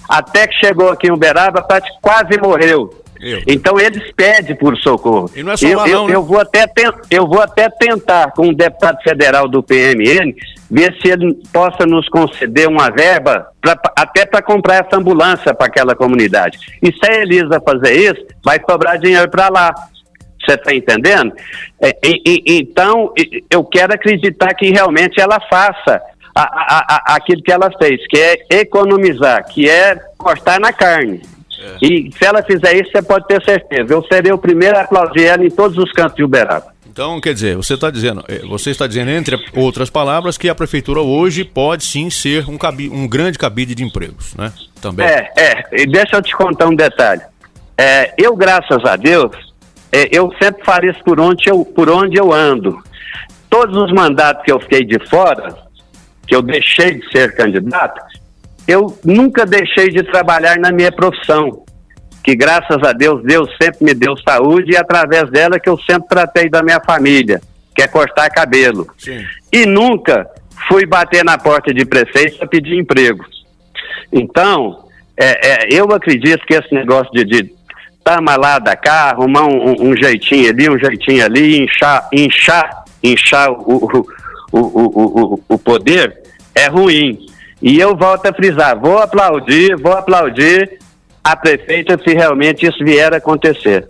até 0.07 0.47
que 0.47 0.55
chegou 0.57 0.91
aqui 0.91 1.07
em 1.07 1.13
Uberaba, 1.13 1.67
quase 2.03 2.39
morreu. 2.39 3.04
Eu. 3.25 3.41
Então 3.47 3.81
eles 3.81 4.13
pedem 4.13 4.55
por 4.55 4.77
socorro. 4.77 5.31
E 5.35 5.43
não 5.43 5.53
é 5.53 5.57
só 5.57 5.67
eu, 5.67 5.79
lá, 5.79 5.89
eu, 5.89 6.07
né? 6.07 6.15
eu, 6.15 6.23
vou 6.23 6.39
até 6.39 6.67
eu 7.11 7.27
vou 7.27 7.41
até 7.41 7.71
tentar 7.71 8.33
com 8.33 8.49
o 8.49 8.55
deputado 8.55 9.03
federal 9.03 9.49
do 9.49 9.63
PMN 9.63 10.35
ver 10.71 10.95
se 11.01 11.09
ele 11.09 11.35
possa 11.51 11.87
nos 11.87 12.07
conceder 12.11 12.69
uma 12.69 12.91
verba 12.91 13.47
pra, 13.63 13.81
até 13.97 14.27
para 14.27 14.43
comprar 14.43 14.85
essa 14.85 14.99
ambulância 14.99 15.55
para 15.55 15.67
aquela 15.67 15.95
comunidade. 15.95 16.59
E 16.83 16.93
se 16.93 17.11
a 17.11 17.23
Elisa 17.23 17.63
fazer 17.65 17.95
isso, 17.95 18.27
vai 18.45 18.61
sobrar 18.69 18.99
dinheiro 18.99 19.31
para 19.31 19.49
lá. 19.49 19.73
Você 20.45 20.55
está 20.55 20.75
entendendo? 20.75 21.33
É, 21.81 21.97
e, 22.05 22.21
e, 22.27 22.59
então, 22.61 23.15
eu 23.51 23.65
quero 23.65 23.95
acreditar 23.95 24.53
que 24.53 24.69
realmente 24.69 25.19
ela 25.19 25.41
faça 25.49 26.03
a, 26.35 26.43
a, 26.43 27.13
a, 27.13 27.17
aquilo 27.17 27.43
que 27.43 27.53
ela 27.53 27.71
fez, 27.79 28.07
que 28.09 28.19
é 28.19 28.61
economizar, 28.61 29.47
que 29.47 29.71
é 29.71 29.97
cortar 30.19 30.61
na 30.61 30.73
carne. 30.73 31.23
É. 31.61 31.87
E 31.87 32.11
se 32.17 32.25
ela 32.25 32.43
fizer 32.43 32.75
isso, 32.75 32.91
você 32.91 33.03
pode 33.03 33.27
ter 33.27 33.43
certeza. 33.45 33.93
Eu 33.93 34.03
serei 34.05 34.33
o 34.33 34.39
primeiro 34.39 34.77
a 34.77 34.83
aplaudir 34.83 35.25
ela 35.25 35.45
em 35.45 35.51
todos 35.51 35.77
os 35.79 35.91
cantos 35.93 36.17
de 36.17 36.25
Uberaba. 36.25 36.75
Então, 36.95 37.21
quer 37.21 37.35
dizer, 37.35 37.57
você 37.57 37.75
está 37.75 37.91
dizendo, 37.91 38.25
eh, 38.29 38.43
você 38.47 38.71
está 38.71 38.87
dizendo, 38.87 39.11
entre 39.11 39.37
outras 39.57 39.91
palavras, 39.91 40.39
que 40.39 40.49
a 40.49 40.55
prefeitura 40.55 41.01
hoje 41.01 41.43
pode 41.43 41.83
sim 41.83 42.09
ser 42.09 42.49
um, 42.49 42.57
um 42.93 43.09
grande 43.09 43.37
cabide 43.37 43.75
de 43.75 43.83
empregos, 43.83 44.33
né? 44.37 44.53
Também. 44.81 45.05
É, 45.05 45.29
é. 45.37 45.65
E 45.73 45.87
deixa 45.87 46.17
eu 46.17 46.23
te 46.23 46.33
contar 46.37 46.69
um 46.69 46.77
detalhe. 46.77 47.23
É, 47.77 48.15
eu, 48.17 48.37
graças 48.37 48.85
a 48.85 48.95
Deus, 48.95 49.33
é, 49.91 50.09
eu 50.13 50.33
sempre 50.41 50.65
faço 50.65 50.87
isso 50.87 51.03
por 51.05 51.19
onde 51.19 51.51
eu, 51.51 51.65
por 51.65 51.91
onde 51.91 52.17
eu 52.17 52.33
ando. 52.33 52.79
Todos 53.51 53.77
os 53.77 53.93
mandatos 53.93 54.45
que 54.45 54.53
eu 54.53 54.61
fiquei 54.61 54.85
de 54.85 54.99
fora, 55.09 55.57
que 56.29 56.35
eu 56.35 56.43
deixei 56.43 57.01
de 57.01 57.11
ser 57.11 57.35
candidato, 57.35 58.01
eu 58.67 58.99
nunca 59.05 59.45
deixei 59.45 59.89
de 59.89 60.03
trabalhar 60.03 60.59
na 60.59 60.73
minha 60.73 60.91
profissão, 60.91 61.65
que 62.23 62.35
graças 62.35 62.83
a 62.83 62.93
Deus, 62.93 63.23
Deus 63.23 63.51
sempre 63.61 63.85
me 63.85 63.95
deu 63.95 64.17
saúde 64.19 64.73
e 64.73 64.77
através 64.77 65.31
dela 65.31 65.61
que 65.61 65.69
eu 65.69 65.79
sempre 65.79 66.09
tratei 66.09 66.49
da 66.49 66.63
minha 66.63 66.81
família, 66.81 67.41
que 67.75 67.83
é 67.83 67.89
cortar 67.89 68.31
cabelo. 68.31 68.87
Sim. 68.97 69.25
E 69.53 69.67
nunca 69.67 70.27
fui 70.69 70.87
bater 70.87 71.25
na 71.25 71.37
porta 71.37 71.73
de 71.73 71.85
prefeito 71.85 72.39
para 72.39 72.49
pedir 72.49 72.79
emprego. 72.79 73.25
Então, 74.13 74.85
é, 75.17 75.49
é, 75.49 75.69
eu 75.71 75.93
acredito 75.93 76.45
que 76.47 76.55
esse 76.55 76.73
negócio 76.75 77.13
de, 77.13 77.25
de 77.25 77.55
tama 78.03 78.37
lá 78.37 78.59
da 78.59 78.77
cá, 78.77 79.11
arrumar 79.11 79.47
um, 79.47 79.91
um, 79.91 79.97
jeitinho 79.97 80.51
ali, 80.51 80.69
um 80.69 80.79
jeitinho 80.79 81.25
ali, 81.25 81.65
inchar, 81.65 82.09
inchar, 82.13 82.85
inchar 83.03 83.51
o, 83.51 83.77
o, 83.77 84.07
o, 84.53 85.35
o, 85.35 85.41
o 85.49 85.59
poder, 85.59 86.15
é 86.55 86.69
ruim. 86.69 87.19
E 87.67 87.81
eu 87.81 87.97
volto 87.97 88.27
a 88.27 88.33
frisar, 88.35 88.79
vou 88.79 88.99
aplaudir, 88.99 89.75
vou 89.81 89.95
aplaudir 89.95 90.79
a 91.25 91.35
prefeita 91.35 91.99
se 91.99 92.13
realmente 92.13 92.67
isso 92.67 92.85
vier 92.85 93.15
a 93.15 93.17
acontecer. 93.17 93.87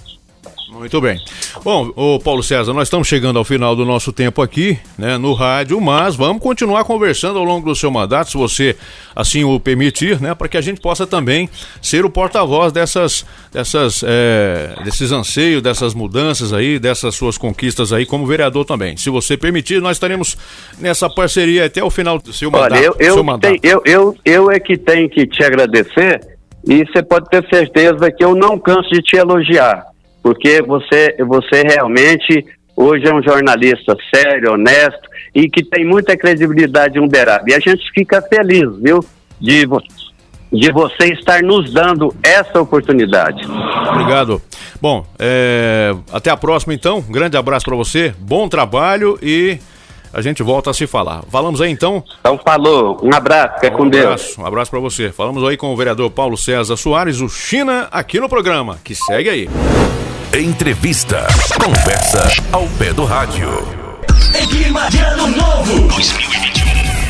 Muito 0.74 1.00
bem. 1.00 1.20
Bom, 1.62 1.92
o 1.94 2.18
Paulo 2.18 2.42
César, 2.42 2.72
nós 2.72 2.88
estamos 2.88 3.06
chegando 3.06 3.38
ao 3.38 3.44
final 3.44 3.76
do 3.76 3.84
nosso 3.84 4.12
tempo 4.12 4.42
aqui, 4.42 4.76
né, 4.98 5.16
no 5.16 5.32
rádio, 5.32 5.80
mas 5.80 6.16
vamos 6.16 6.42
continuar 6.42 6.84
conversando 6.84 7.38
ao 7.38 7.44
longo 7.44 7.68
do 7.68 7.76
seu 7.76 7.92
mandato, 7.92 8.30
se 8.30 8.36
você 8.36 8.76
assim 9.14 9.44
o 9.44 9.60
permitir, 9.60 10.20
né, 10.20 10.34
para 10.34 10.48
que 10.48 10.56
a 10.56 10.60
gente 10.60 10.80
possa 10.80 11.06
também 11.06 11.48
ser 11.80 12.04
o 12.04 12.10
porta-voz 12.10 12.72
dessas, 12.72 13.24
dessas, 13.52 14.04
é, 14.04 14.74
desses 14.84 15.12
anseios, 15.12 15.62
dessas 15.62 15.94
mudanças 15.94 16.52
aí, 16.52 16.80
dessas 16.80 17.14
suas 17.14 17.38
conquistas 17.38 17.92
aí, 17.92 18.04
como 18.04 18.26
vereador 18.26 18.64
também. 18.64 18.96
Se 18.96 19.10
você 19.10 19.36
permitir, 19.36 19.80
nós 19.80 19.96
estaremos 19.96 20.36
nessa 20.78 21.08
parceria 21.08 21.66
até 21.66 21.84
o 21.84 21.90
final 21.90 22.18
do 22.18 22.32
seu 22.32 22.50
mandato. 22.50 22.72
Olha, 22.72 22.84
eu, 22.84 22.96
eu, 22.98 23.22
mandato. 23.22 23.56
eu, 23.62 23.80
eu, 23.84 24.16
eu 24.24 24.50
é 24.50 24.58
que 24.58 24.76
tenho 24.76 25.08
que 25.08 25.24
te 25.24 25.44
agradecer 25.44 26.20
e 26.66 26.84
você 26.84 27.00
pode 27.00 27.28
ter 27.28 27.46
certeza 27.48 28.10
que 28.10 28.24
eu 28.24 28.34
não 28.34 28.58
canso 28.58 28.88
de 28.90 29.00
te 29.00 29.16
elogiar 29.16 29.93
porque 30.24 30.62
você, 30.62 31.14
você 31.18 31.62
realmente 31.68 32.46
hoje 32.74 33.06
é 33.06 33.14
um 33.14 33.22
jornalista 33.22 33.94
sério, 34.12 34.54
honesto 34.54 35.06
e 35.34 35.50
que 35.50 35.62
tem 35.62 35.84
muita 35.84 36.16
credibilidade 36.16 36.98
em 36.98 37.04
Uberaba. 37.04 37.44
E 37.46 37.52
a 37.52 37.60
gente 37.60 37.84
fica 37.92 38.22
feliz, 38.22 38.66
viu, 38.80 39.04
de, 39.38 39.66
de 40.50 40.72
você 40.72 41.12
estar 41.12 41.42
nos 41.42 41.70
dando 41.74 42.08
essa 42.22 42.58
oportunidade. 42.58 43.46
Obrigado. 43.90 44.40
Bom, 44.80 45.04
é, 45.18 45.94
até 46.10 46.30
a 46.30 46.38
próxima 46.38 46.72
então. 46.72 47.04
Um 47.06 47.12
grande 47.12 47.36
abraço 47.36 47.66
para 47.66 47.76
você, 47.76 48.14
bom 48.18 48.48
trabalho 48.48 49.18
e 49.22 49.58
a 50.10 50.22
gente 50.22 50.42
volta 50.42 50.70
a 50.70 50.74
se 50.74 50.86
falar. 50.86 51.22
Falamos 51.30 51.60
aí 51.60 51.70
então. 51.70 52.02
Então 52.20 52.40
falou, 52.42 52.98
um 53.02 53.14
abraço, 53.14 53.60
fica 53.60 53.74
um 53.74 53.76
com 53.76 53.84
abraço, 53.84 54.24
Deus. 54.24 54.38
Um 54.38 54.46
abraço 54.46 54.70
para 54.70 54.80
você. 54.80 55.12
Falamos 55.12 55.46
aí 55.46 55.58
com 55.58 55.70
o 55.70 55.76
vereador 55.76 56.10
Paulo 56.10 56.38
César 56.38 56.78
Soares, 56.78 57.20
o 57.20 57.28
China, 57.28 57.88
aqui 57.92 58.18
no 58.18 58.28
programa, 58.28 58.78
que 58.82 58.94
segue 58.94 59.28
aí. 59.28 59.48
Entrevista. 60.36 61.28
Conversa 61.64 62.26
ao 62.50 62.66
pé 62.70 62.92
do 62.92 63.04
rádio. 63.04 63.48
Em 64.34 64.48
clima 64.48 64.90
novo. 65.28 65.86
2021. 65.86 66.43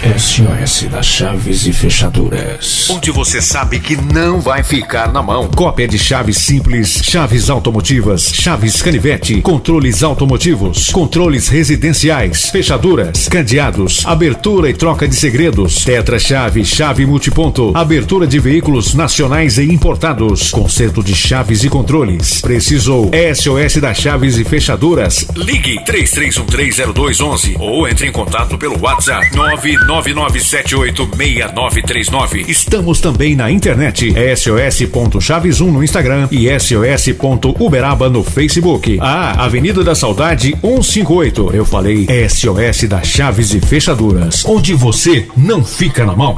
SOS 0.04 0.82
das 0.90 1.06
Chaves 1.06 1.66
e 1.66 1.72
Fechaduras. 1.72 2.90
Onde 2.90 3.10
você 3.10 3.40
sabe 3.40 3.80
que 3.80 3.96
não 3.96 4.38
vai 4.38 4.62
ficar 4.62 5.10
na 5.10 5.22
mão. 5.22 5.48
Cópia 5.48 5.88
de 5.88 5.98
chaves 5.98 6.36
simples, 6.36 7.00
chaves 7.02 7.48
automotivas, 7.48 8.30
chaves 8.30 8.82
canivete, 8.82 9.40
controles 9.40 10.02
automotivos, 10.02 10.90
controles 10.90 11.48
residenciais, 11.48 12.50
fechaduras, 12.50 13.28
cadeados, 13.28 14.04
abertura 14.04 14.68
e 14.68 14.74
troca 14.74 15.08
de 15.08 15.16
segredos, 15.16 15.82
tetra-chave, 15.86 16.66
chave 16.66 17.06
multiponto, 17.06 17.72
abertura 17.74 18.26
de 18.26 18.38
veículos 18.38 18.92
nacionais 18.92 19.56
e 19.56 19.64
importados, 19.64 20.50
conserto 20.50 21.02
de 21.02 21.14
chaves 21.14 21.64
e 21.64 21.70
controles. 21.70 22.42
Precisou 22.42 23.10
SOS 23.34 23.80
das 23.80 23.96
Chaves 23.96 24.36
e 24.36 24.44
Fechaduras? 24.44 25.26
Ligue 25.34 25.82
33130211 25.86 27.56
ou 27.58 27.88
entre 27.88 28.06
em 28.06 28.12
contato 28.12 28.58
pelo 28.58 28.78
WhatsApp 28.78 29.34
99 29.34 29.93
999786939. 30.02 32.48
Estamos 32.48 33.00
também 33.00 33.36
na 33.36 33.50
internet. 33.50 34.14
sos.chaves1 34.36 35.70
no 35.70 35.84
Instagram 35.84 36.28
e 36.30 36.48
sos.uberaba 36.58 38.08
no 38.08 38.24
Facebook. 38.24 38.98
Ah, 39.00 39.44
Avenida 39.44 39.84
da 39.84 39.94
Saudade 39.94 40.56
158. 40.60 41.50
Eu 41.54 41.64
falei 41.64 42.06
SOS 42.28 42.84
das 42.88 43.06
Chaves 43.06 43.54
e 43.54 43.60
Fechaduras, 43.60 44.44
onde 44.44 44.74
você 44.74 45.28
não 45.36 45.64
fica 45.64 46.04
na 46.04 46.16
mão. 46.16 46.36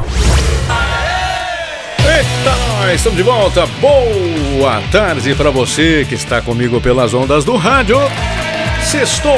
Eita, 1.98 2.54
nós 2.78 2.94
estamos 2.94 3.16
de 3.16 3.22
volta. 3.22 3.66
Boa 3.80 4.82
tarde 4.92 5.34
para 5.34 5.50
você 5.50 6.04
que 6.08 6.14
está 6.14 6.40
comigo 6.42 6.80
pelas 6.80 7.12
ondas 7.14 7.44
do 7.44 7.56
rádio. 7.56 7.96
Sextou! 8.86 9.34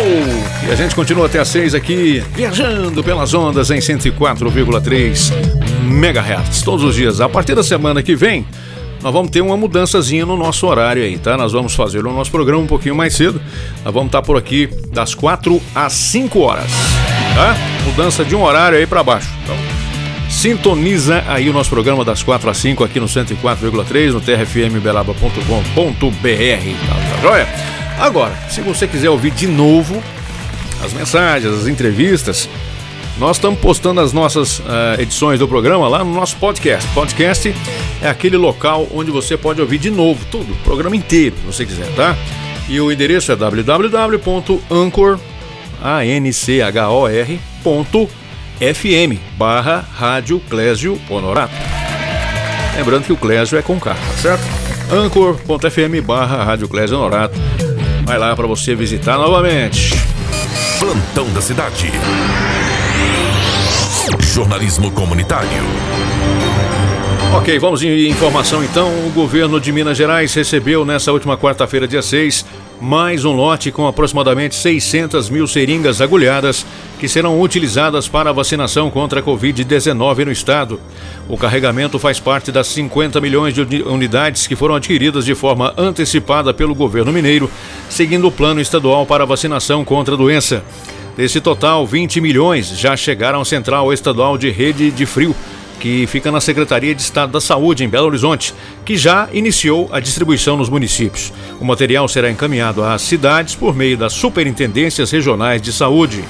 E 0.69 0.71
a 0.71 0.75
gente 0.75 0.95
continua 0.95 1.25
até 1.25 1.39
às 1.39 1.49
seis 1.49 1.75
aqui, 1.75 2.23
viajando 2.35 3.03
pelas 3.03 3.33
ondas 3.33 3.71
em 3.71 3.79
104,3 3.79 5.33
MHz, 5.83 6.61
todos 6.63 6.85
os 6.85 6.95
dias. 6.95 7.19
A 7.23 7.31
partir 7.31 7.55
da 7.55 7.63
semana 7.63 8.03
que 8.03 8.15
vem, 8.15 8.47
nós 9.03 9.11
vamos 9.11 9.31
ter 9.31 9.41
uma 9.41 9.57
mudançazinha 9.57 10.27
no 10.27 10.37
nosso 10.37 10.67
horário 10.67 11.03
aí, 11.03 11.17
tá? 11.17 11.39
Nós 11.39 11.53
vamos 11.53 11.75
fazer 11.75 12.05
o 12.05 12.13
nosso 12.13 12.31
programa 12.31 12.63
um 12.63 12.67
pouquinho 12.67 12.95
mais 12.95 13.15
cedo. 13.15 13.41
Nós 13.83 13.95
vamos 13.95 14.09
estar 14.09 14.21
por 14.21 14.37
aqui 14.37 14.69
das 14.93 15.15
4 15.15 15.63
às 15.75 15.95
5 15.95 16.39
horas, 16.41 16.71
tá? 17.35 17.57
Mudança 17.87 18.27
de 18.27 18.37
um 18.37 18.43
horário 18.43 18.77
aí 18.77 18.87
para 18.87 19.03
baixo. 19.03 19.31
Então, 19.45 19.57
sintoniza 20.29 21.25
aí 21.27 21.49
o 21.49 21.55
nosso 21.55 21.71
programa 21.71 22.05
das 22.05 22.23
4 22.23 22.51
às 22.51 22.59
5 22.59 22.85
aqui 22.85 23.01
no 23.01 23.07
104,3 23.07 24.13
no 24.13 24.21
trfmbelaba.com.br, 24.21 25.41
tá, 25.81 27.17
tá 27.17 27.23
joia? 27.23 27.78
Agora, 27.99 28.33
se 28.49 28.61
você 28.61 28.87
quiser 28.87 29.11
ouvir 29.11 29.33
de 29.33 29.47
novo 29.47 30.03
as 30.83 30.93
mensagens, 30.93 31.53
as 31.53 31.67
entrevistas, 31.67 32.49
nós 33.19 33.37
estamos 33.37 33.59
postando 33.59 34.01
as 34.01 34.13
nossas 34.13 34.61
uh, 34.61 35.01
edições 35.01 35.41
do 35.41 35.49
programa 35.49 35.89
lá 35.89 36.05
no 36.05 36.15
nosso 36.15 36.37
podcast. 36.37 36.89
Podcast 36.95 37.53
é 38.01 38.09
aquele 38.09 38.37
local 38.37 38.87
onde 38.95 39.11
você 39.11 39.37
pode 39.37 39.61
ouvir 39.61 39.79
de 39.79 39.91
novo 39.91 40.25
tudo, 40.31 40.53
o 40.53 40.57
programa 40.59 40.95
inteiro, 40.95 41.35
se 41.41 41.47
você 41.47 41.67
quiser, 41.67 41.93
tá? 41.97 42.17
E 42.69 42.81
o 42.81 42.93
endereço 42.93 43.33
é 43.33 43.37
www.anchor, 43.37 45.19
barra 49.37 49.85
Rádio 49.97 50.41
Clésio 50.49 51.01
Honorato. 51.11 51.55
Lembrando 52.77 53.07
que 53.07 53.13
o 53.13 53.17
Clésio 53.17 53.59
é 53.59 53.63
com 53.63 53.81
K, 53.81 53.93
tá 53.93 54.13
certo? 54.23 54.69
anchor.fm 54.91 56.01
barra 56.07 56.45
Rádio 56.45 56.69
Clésio 56.69 56.97
Honorato 56.97 57.39
Vai 58.09 58.17
lá 58.17 58.35
para 58.35 58.47
você 58.47 58.75
visitar 58.75 59.19
novamente. 59.19 59.93
Plantão 60.79 61.31
da 61.35 61.43
cidade. 61.43 61.93
Jornalismo 64.33 64.91
comunitário. 64.91 65.47
Ok, 67.37 67.59
vamos 67.59 67.83
em 67.83 68.09
informação 68.09 68.65
então. 68.65 68.89
O 69.07 69.11
governo 69.11 69.61
de 69.61 69.71
Minas 69.73 69.99
Gerais 69.99 70.33
recebeu 70.33 70.87
nessa 70.87 71.13
última 71.13 71.37
quarta-feira, 71.37 71.87
dia 71.87 72.01
6, 72.01 72.47
mais 72.81 73.27
um 73.27 73.33
lote 73.33 73.71
com 73.71 73.87
aproximadamente 73.87 74.55
600 74.55 75.29
mil 75.29 75.47
seringas 75.47 76.01
agulhadas 76.01 76.65
que 76.99 77.09
serão 77.09 77.41
utilizadas 77.41 78.09
para 78.09 78.31
a 78.31 78.33
vacinação 78.33 78.91
contra 78.91 79.21
a 79.21 79.23
Covid-19 79.23 80.25
no 80.25 80.33
estado. 80.33 80.81
O 81.29 81.37
carregamento 81.37 81.99
faz 81.99 82.19
parte 82.19 82.51
das 82.51 82.67
50 82.69 83.21
milhões 83.21 83.55
de 83.55 83.83
unidades 83.83 84.47
que 84.47 84.57
foram 84.57 84.75
adquiridas 84.75 85.25
de 85.25 85.35
forma 85.35 85.73
antecipada 85.77 86.53
pelo 86.53 86.75
governo 86.75 87.13
mineiro, 87.13 87.51
seguindo 87.89 88.27
o 88.27 88.33
plano 88.33 88.61
estadual 88.61 89.07
para 89.07 89.25
a 89.25 89.27
vacinação 89.27 89.85
contra 89.85 90.15
a 90.15 90.19
doença. 90.19 90.63
Desse 91.17 91.41
total, 91.41 91.87
20 91.87 92.21
milhões 92.21 92.69
já 92.79 92.97
chegaram 92.97 93.41
à 93.41 93.45
Central 93.45 93.93
Estadual 93.93 94.37
de 94.37 94.51
Rede 94.51 94.91
de 94.91 95.07
Frio 95.07 95.35
que 95.79 96.07
fica 96.07 96.31
na 96.31 96.41
Secretaria 96.41 96.95
de 96.95 97.01
Estado 97.01 97.33
da 97.33 97.41
Saúde, 97.41 97.85
em 97.85 97.89
Belo 97.89 98.09
Horizonte, 98.09 98.55
que 98.85 98.97
já 98.97 99.29
iniciou 99.33 99.89
a 99.93 100.01
distribuição 100.01 100.57
nos 100.57 100.69
municípios. 100.69 101.33
O 101.61 101.65
material 101.65 102.09
será 102.09 102.31
encaminhado 102.31 102.83
às 102.83 103.03
cidades 103.03 103.55
por 103.55 103.75
meio 103.75 103.97
das 103.97 104.13
superintendências 104.13 105.11
regionais 105.11 105.63
de 105.63 105.73
saúde. 105.73 106.25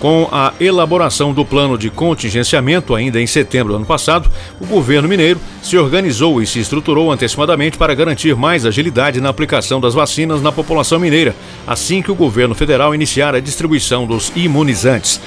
Com 0.00 0.28
a 0.30 0.52
elaboração 0.60 1.32
do 1.32 1.44
plano 1.44 1.76
de 1.76 1.90
contingenciamento, 1.90 2.94
ainda 2.94 3.20
em 3.20 3.26
setembro 3.26 3.72
do 3.72 3.76
ano 3.76 3.86
passado, 3.86 4.30
o 4.60 4.66
governo 4.66 5.08
mineiro 5.08 5.40
se 5.60 5.76
organizou 5.76 6.40
e 6.40 6.46
se 6.46 6.60
estruturou 6.60 7.10
antecipadamente 7.10 7.76
para 7.76 7.94
garantir 7.96 8.36
mais 8.36 8.64
agilidade 8.64 9.20
na 9.20 9.28
aplicação 9.28 9.80
das 9.80 9.94
vacinas 9.94 10.40
na 10.40 10.52
população 10.52 11.00
mineira, 11.00 11.34
assim 11.66 12.00
que 12.00 12.12
o 12.12 12.14
governo 12.14 12.54
federal 12.54 12.94
iniciar 12.94 13.34
a 13.34 13.40
distribuição 13.40 14.06
dos 14.06 14.30
imunizantes. 14.36 15.20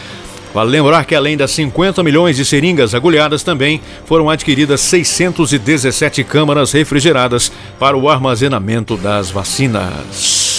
Vale 0.54 0.70
lembrar 0.70 1.06
que 1.06 1.16
além 1.16 1.36
das 1.36 1.52
50 1.52 2.02
milhões 2.04 2.36
de 2.38 2.46
seringas 2.46 2.94
agulhadas 2.96 3.44
também 3.44 3.82
foram 4.06 4.30
adquiridas 4.30 4.82
617 4.82 6.24
câmaras 6.24 6.72
refrigeradas 6.72 7.52
para 7.80 7.98
o 7.98 8.10
armazenamento 8.10 8.96
das 8.98 9.32
vacinas. 9.32 10.51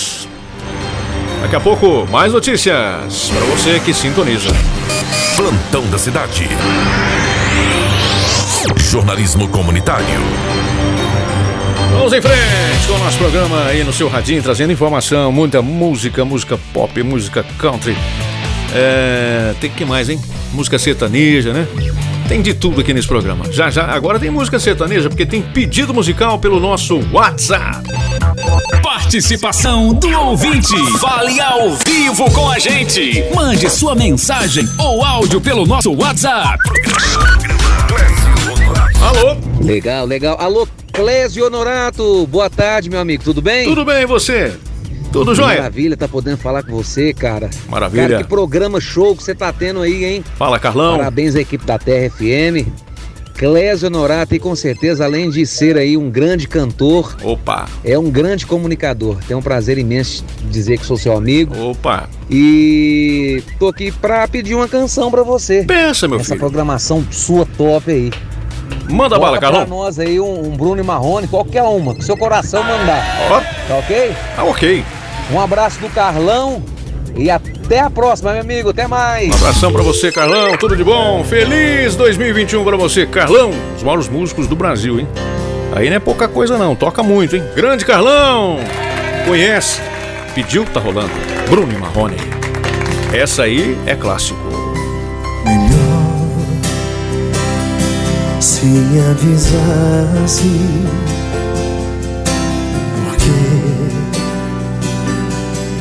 Daqui 1.43 1.57
a 1.57 1.61
pouco, 1.61 2.07
mais 2.11 2.33
notícias 2.33 3.31
para 3.31 3.45
você 3.47 3.79
que 3.81 3.93
sintoniza. 3.93 4.49
Plantão 5.37 5.85
da 5.91 5.99
cidade. 5.99 6.49
Jornalismo 8.79 9.49
comunitário. 9.49 10.07
Vamos 11.91 12.13
em 12.13 12.23
frente 12.23 12.87
com 12.87 12.95
o 12.95 12.99
nosso 12.99 13.19
programa 13.19 13.65
aí 13.67 13.85
no 13.85 13.93
seu 13.93 14.09
radinho, 14.09 14.43
trazendo 14.43 14.73
informação, 14.73 15.31
muita 15.31 15.61
música, 15.61 16.25
música 16.25 16.59
pop, 16.73 17.03
música 17.03 17.45
country 17.59 17.95
é, 18.75 19.55
tem 19.61 19.71
que 19.71 19.85
mais, 19.85 20.09
hein? 20.09 20.19
Música 20.53 20.79
sertaneja, 20.79 21.53
né? 21.53 21.67
Tem 22.29 22.41
de 22.41 22.55
tudo 22.55 22.81
aqui 22.81 22.95
nesse 22.95 23.07
programa. 23.07 23.45
Já, 23.53 23.71
já, 23.71 23.85
agora 23.85 24.19
tem 24.19 24.31
música 24.31 24.59
sertaneja, 24.59 25.09
porque 25.09 25.27
tem 25.27 25.43
pedido 25.43 25.93
musical 25.93 26.39
pelo 26.39 26.59
nosso 26.59 27.01
WhatsApp. 27.13 27.83
Participação 28.83 29.95
do 29.95 30.09
ouvinte. 30.19 30.75
Fale 30.99 31.41
ao 31.41 31.71
vivo 31.87 32.31
com 32.33 32.51
a 32.51 32.59
gente. 32.59 33.25
Mande 33.35 33.69
sua 33.71 33.95
mensagem 33.95 34.69
ou 34.79 35.05
áudio 35.05 35.41
pelo 35.41 35.67
nosso 35.67 35.93
WhatsApp. 35.95 36.59
Alô? 39.01 39.37
Legal, 39.61 40.07
legal. 40.07 40.37
Alô, 40.41 40.67
Clésio 40.93 41.47
Honorato. 41.47 42.27
Boa 42.27 42.49
tarde, 42.49 42.91
meu 42.91 43.01
amigo. 43.01 43.23
Tudo 43.23 43.43
bem? 43.43 43.65
Tudo 43.65 43.85
bem, 43.85 44.03
e 44.03 44.07
você? 44.07 44.57
Tudo 45.13 45.35
jóia? 45.35 45.59
Maravilha, 45.59 45.97
tá 45.97 46.09
podendo 46.09 46.39
falar 46.39 46.63
com 46.63 46.73
você, 46.73 47.13
cara. 47.13 47.51
Maravilha. 47.69 48.09
Cara, 48.09 48.23
que 48.23 48.29
programa 48.29 48.81
show 48.81 49.15
que 49.15 49.23
você 49.23 49.35
tá 49.35 49.53
tendo 49.53 49.81
aí, 49.81 50.05
hein? 50.05 50.25
Fala, 50.37 50.59
Carlão. 50.59 50.97
Parabéns 50.97 51.37
à 51.37 51.41
equipe 51.41 51.65
da 51.67 51.79
Terra 51.79 52.11
FM. 52.11 52.67
Clésio 53.43 53.91
e 54.31 54.39
com 54.39 54.55
certeza, 54.55 55.05
além 55.05 55.29
de 55.29 55.45
ser 55.45 55.77
aí 55.77 55.97
um 55.97 56.09
grande 56.09 56.47
cantor, 56.47 57.17
Opa. 57.25 57.67
é 57.85 57.99
um 57.99 58.09
grande 58.09 58.47
comunicador. 58.47 59.17
Tenho 59.27 59.41
um 59.41 59.43
prazer 59.43 59.79
imenso 59.79 60.25
de 60.43 60.49
dizer 60.49 60.79
que 60.79 60.87
sou 60.87 60.97
seu 60.97 61.17
amigo. 61.17 61.53
Opa. 61.71 62.09
E 62.31 63.43
tô 63.59 63.67
aqui 63.67 63.91
pra 63.91 64.29
pedir 64.29 64.55
uma 64.55 64.69
canção 64.69 65.11
pra 65.11 65.25
você. 65.25 65.65
Pensa, 65.65 66.07
meu 66.07 66.19
Essa 66.21 66.27
filho. 66.29 66.39
programação 66.39 67.05
sua 67.11 67.45
top 67.59 67.91
aí. 67.91 68.13
Manda 68.89 69.19
bala, 69.19 69.33
Bota 69.33 69.41
pra 69.41 69.51
Carlão. 69.59 69.67
nós 69.67 69.99
aí 69.99 70.21
um, 70.21 70.47
um 70.53 70.57
Bruno 70.57 70.81
e 70.81 70.85
Marrone, 70.85 71.27
qualquer 71.27 71.65
uma, 71.65 71.97
que 71.97 72.05
seu 72.05 72.17
coração 72.17 72.63
mandar. 72.63 73.05
Ó, 73.29 73.41
Tá 73.67 73.77
ok? 73.77 74.13
tá 74.37 74.45
ok. 74.45 74.85
Um 75.33 75.41
abraço 75.41 75.81
do 75.81 75.89
Carlão 75.89 76.63
e 77.17 77.31
até 77.31 77.81
a 77.81 77.91
próxima, 77.91 78.33
meu 78.33 78.41
amigo. 78.41 78.71
Até 78.71 78.87
mais. 78.87 79.31
Um 79.31 79.35
abração 79.35 79.73
pra 79.73 79.83
você, 79.83 80.11
Carlão. 80.11 80.57
Tudo 80.57 80.77
de 80.77 80.85
bom. 80.85 81.25
Feliz 81.25 81.95
2021 81.97 82.65
pra 82.65 82.77
você, 82.77 83.07
Carlão. 83.07 83.51
Os 83.77 83.83
maiores 83.83 84.09
músicos 84.09 84.47
do 84.47 84.57
Brasil, 84.57 85.01
hein? 85.01 85.09
Aí 85.75 85.89
não 85.89 85.97
é 85.97 86.01
pouca 86.01 86.29
coisa, 86.29 86.59
não. 86.59 86.75
Toca 86.75 87.03
muito, 87.03 87.37
hein? 87.37 87.43
Grande 87.55 87.85
Carlão. 87.85 88.59
Conhece. 89.27 89.81
Pediu, 90.35 90.65
tá 90.65 90.81
rolando. 90.81 91.11
Bruno 91.49 91.73
e 91.73 91.77
Marrone. 91.77 92.17
Essa 93.13 93.45
aí 93.45 93.77
é 93.87 93.95
clássico. 93.95 94.41
Melhor 95.45 96.03
se 98.43 98.67
me 98.67 99.01
avisasse 99.01 100.49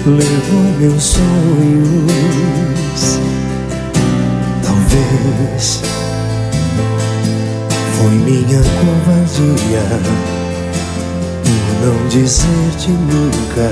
levou 0.05 0.63
meus 0.79 1.03
sonhos. 1.03 2.01
Talvez 4.63 5.81
foi 7.97 8.09
minha 8.09 8.61
covardia 8.79 9.85
Por 11.43 11.85
não 11.85 12.07
dizer-te 12.07 12.89
nunca 12.89 13.69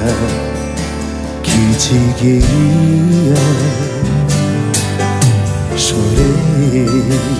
que 1.43 1.75
te 1.77 1.97
queria. 2.17 3.39
Chorei 5.77 7.39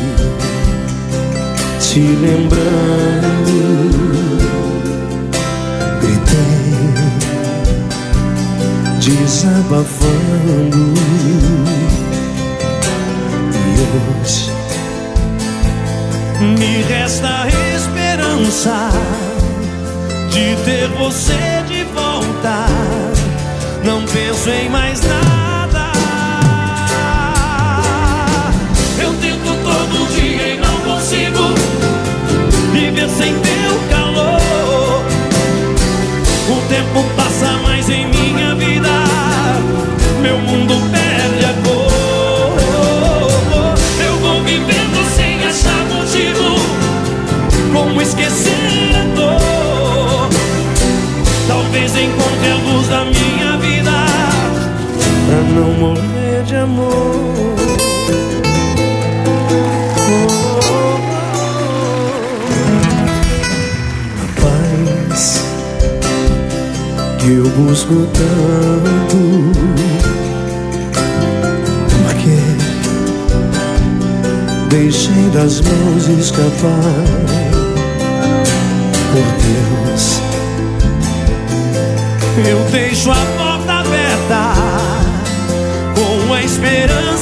te 1.80 2.02
lembrando, 2.02 3.40
desabafando. 9.10 10.94
E 13.66 14.22
hoje 14.22 14.52
me 16.42 16.82
resta 16.84 17.44
a 17.44 17.48
esperança 17.76 18.90
de 20.30 20.56
ter 20.64 20.88
você 20.90 21.64
de 21.68 21.84
volta. 21.86 22.66
Não 23.84 24.06
penso 24.06 24.50
em 24.50 24.70
mais 24.70 25.02
nada. 25.02 25.92
Eu 29.02 29.14
tento 29.16 29.64
todo 29.64 30.14
dia 30.14 30.54
e 30.54 30.58
não 30.58 30.78
consigo 30.82 31.54
viver 32.74 33.10
sem 33.10 33.34
teu 33.34 33.90
calor. 33.90 34.09
Eu 67.90 67.96
busco 67.96 68.08
tanto. 68.14 69.18
Porque 72.04 72.38
deixei 74.70 75.30
das 75.34 75.62
mãos 75.62 76.08
escapar. 76.08 77.04
Por 79.12 79.28
Deus, 79.42 80.22
eu 82.48 82.60
deixo 82.72 83.12
a 83.12 83.26
porta 83.38 83.74
aberta 83.74 84.54
com 85.96 86.34
a 86.34 86.44
esperança 86.44 87.19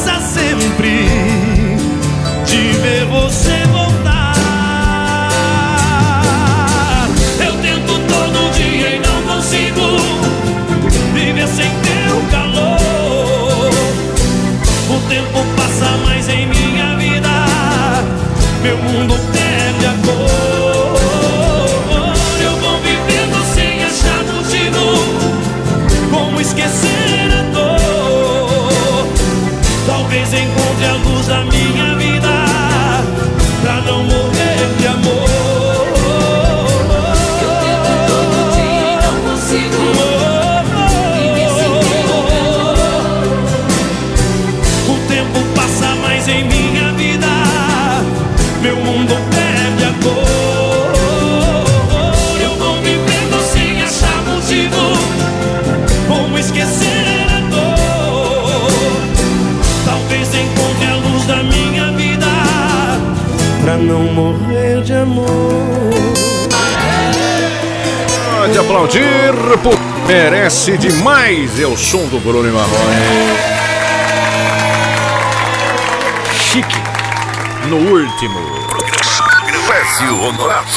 meu 18.68 18.78
mundo 18.80 19.16
perde 19.32 19.86
a 19.86 19.94
cor. 20.06 20.98
Eu 22.44 22.52
vou 22.58 22.78
vivendo 22.82 23.46
sem 23.56 23.82
achar 23.86 24.24
motivo, 24.26 24.84
como 26.12 26.42
esquecer. 26.42 27.07
Aplaudir, 68.68 69.34
merece 70.06 70.78
demais. 70.78 71.58
É 71.60 71.66
o 71.66 71.76
som 71.78 72.06
do 72.08 72.20
Bruno 72.20 72.52
Marrone. 72.52 72.98
Chique. 76.34 76.76
No 77.70 77.78
último. 77.78 78.40
Clécio 79.66 80.22
Honorato. 80.22 80.68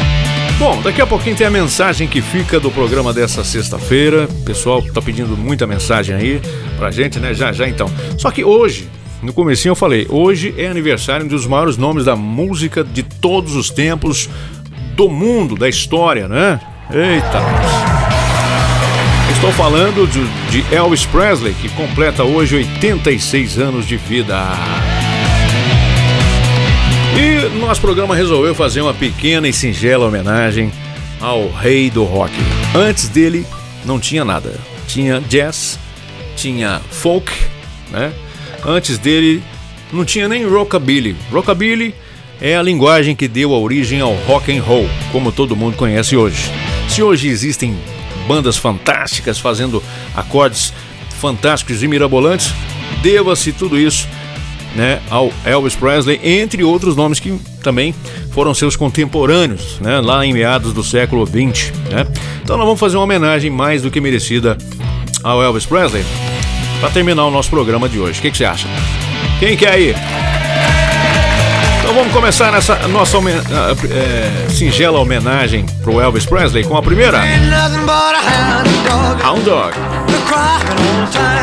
Bom, 0.58 0.80
daqui 0.82 1.02
a 1.02 1.06
pouquinho 1.06 1.36
tem 1.36 1.46
a 1.46 1.50
mensagem 1.50 2.06
que 2.06 2.22
fica 2.22 2.60
do 2.60 2.70
programa 2.70 3.12
dessa 3.12 3.42
sexta-feira. 3.42 4.28
O 4.30 4.44
pessoal 4.44 4.80
tá 4.82 5.02
pedindo 5.02 5.36
muita 5.36 5.66
mensagem 5.66 6.14
aí 6.14 6.40
pra 6.78 6.92
gente, 6.92 7.18
né? 7.18 7.34
Já, 7.34 7.52
já 7.52 7.68
então. 7.68 7.90
Só 8.16 8.30
que 8.30 8.44
hoje, 8.44 8.88
no 9.20 9.32
comecinho 9.32 9.72
eu 9.72 9.76
falei, 9.76 10.06
hoje 10.08 10.54
é 10.56 10.68
aniversário 10.68 11.26
de 11.26 11.34
um 11.34 11.36
dos 11.36 11.46
maiores 11.46 11.76
nomes 11.76 12.04
da 12.04 12.14
música 12.14 12.84
de 12.84 13.02
todos 13.02 13.56
os 13.56 13.68
tempos 13.68 14.30
do 14.94 15.08
mundo, 15.08 15.56
da 15.56 15.68
história, 15.68 16.28
né? 16.28 16.60
Eita! 16.88 17.42
Estou 19.32 19.50
falando 19.52 20.06
de, 20.06 20.24
de 20.50 20.74
Elvis 20.74 21.04
Presley, 21.04 21.52
que 21.54 21.68
completa 21.70 22.22
hoje 22.22 22.56
86 22.56 23.58
anos 23.58 23.86
de 23.86 23.96
vida. 23.96 24.36
Nosso 27.52 27.80
programa 27.80 28.14
resolveu 28.14 28.54
fazer 28.54 28.80
uma 28.80 28.94
pequena 28.94 29.46
e 29.46 29.52
singela 29.52 30.07
homenagem 30.07 30.72
ao 31.20 31.50
rei 31.50 31.90
do 31.90 32.04
rock. 32.04 32.33
Antes 32.74 33.09
dele 33.09 33.46
não 33.85 34.00
tinha 34.00 34.24
nada. 34.24 34.59
Tinha 34.87 35.20
jazz, 35.20 35.78
tinha 36.37 36.80
folk, 36.90 37.30
né? 37.90 38.12
Antes 38.64 38.98
dele 38.98 39.42
não 39.92 40.04
tinha 40.04 40.28
nem 40.28 40.46
rockabilly. 40.46 41.16
Rockabilly 41.30 41.94
é 42.40 42.57
a 42.57 42.62
linguagem 42.62 43.14
que 43.14 43.28
deu 43.28 43.54
a 43.54 43.59
origem 43.59 44.00
ao 44.00 44.14
rock 44.14 44.57
and 44.57 44.62
roll, 44.62 44.88
como 45.12 45.30
todo 45.30 45.57
mundo 45.57 45.76
conhece 45.76 46.16
hoje. 46.16 46.50
Se 46.88 47.02
hoje 47.02 47.28
existem 47.28 47.76
bandas 48.26 48.57
fantásticas 48.57 49.38
fazendo 49.38 49.83
acordes 50.14 50.72
fantásticos 51.20 51.83
e 51.83 51.88
mirabolantes, 51.88 52.52
deva-se 53.02 53.52
tudo 53.52 53.78
isso 53.78 54.09
né, 54.74 55.00
ao 55.10 55.32
Elvis 55.44 55.74
Presley, 55.74 56.20
entre 56.22 56.62
outros 56.64 56.96
nomes 56.96 57.20
que 57.20 57.38
também 57.62 57.94
foram 58.32 58.52
seus 58.52 58.76
contemporâneos, 58.76 59.78
né, 59.80 60.00
lá 60.00 60.24
em 60.24 60.32
meados 60.32 60.72
do 60.72 60.82
século 60.82 61.26
XX. 61.26 61.72
Né? 61.90 62.06
Então 62.42 62.56
nós 62.56 62.66
vamos 62.66 62.80
fazer 62.80 62.96
uma 62.96 63.04
homenagem 63.04 63.50
mais 63.50 63.82
do 63.82 63.90
que 63.90 64.00
merecida 64.00 64.58
ao 65.22 65.42
Elvis 65.42 65.66
Presley 65.66 66.04
para 66.80 66.90
terminar 66.90 67.24
o 67.26 67.30
nosso 67.30 67.50
programa 67.50 67.88
de 67.88 67.98
hoje. 67.98 68.18
O 68.18 68.22
que, 68.22 68.30
que 68.30 68.37
você 68.37 68.44
acha? 68.44 68.68
Quem 69.40 69.56
quer 69.56 69.80
ir? 69.80 69.96
Então 71.94 72.02
vamos 72.02 72.18
começar 72.18 72.50
nessa 72.50 72.74
nossa 72.88 73.16
homen 73.16 73.37
é, 73.37 74.50
singela 74.50 74.98
homenagem 74.98 75.64
pro 75.80 76.00
Elvis 76.00 76.26
Presley 76.26 76.64
com 76.64 76.76
a 76.76 76.83
primeira. 76.83 77.20
Hound 79.24 79.44
Dog. 79.44 79.72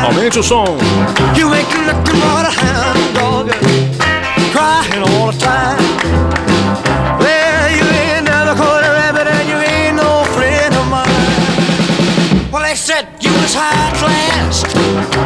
Aumente 0.04 0.38
o 0.38 0.42
som. 0.42 0.66
A 0.66 0.68
dog, 3.18 3.50
a. 3.50 3.56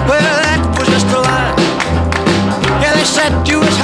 Well, 0.09 0.23
that 0.23 0.61
was 0.79 0.89
just 0.89 1.09
a 1.09 1.19
lie. 1.19 1.53
Yeah, 2.81 2.95
they 2.95 3.03
said 3.03 3.49
you 3.49 3.59
was 3.59 3.76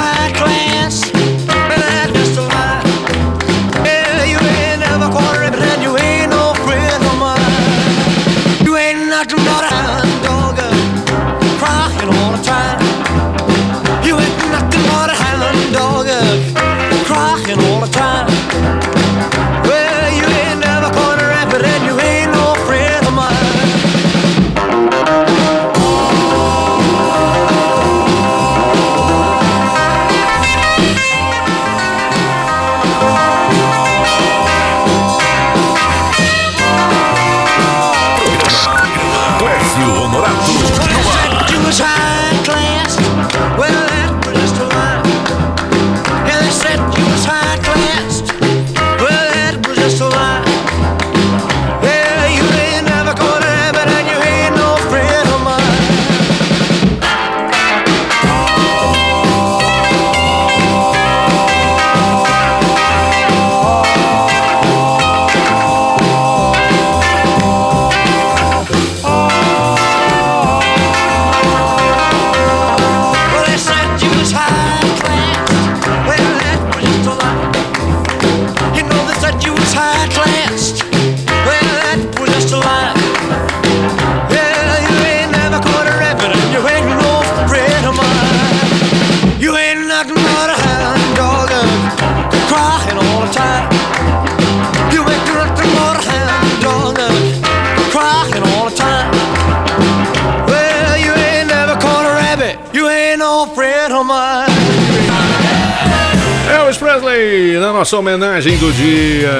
Na 107.60 107.72
nossa 107.72 107.96
homenagem 107.96 108.56
do 108.58 108.72
dia. 108.72 109.30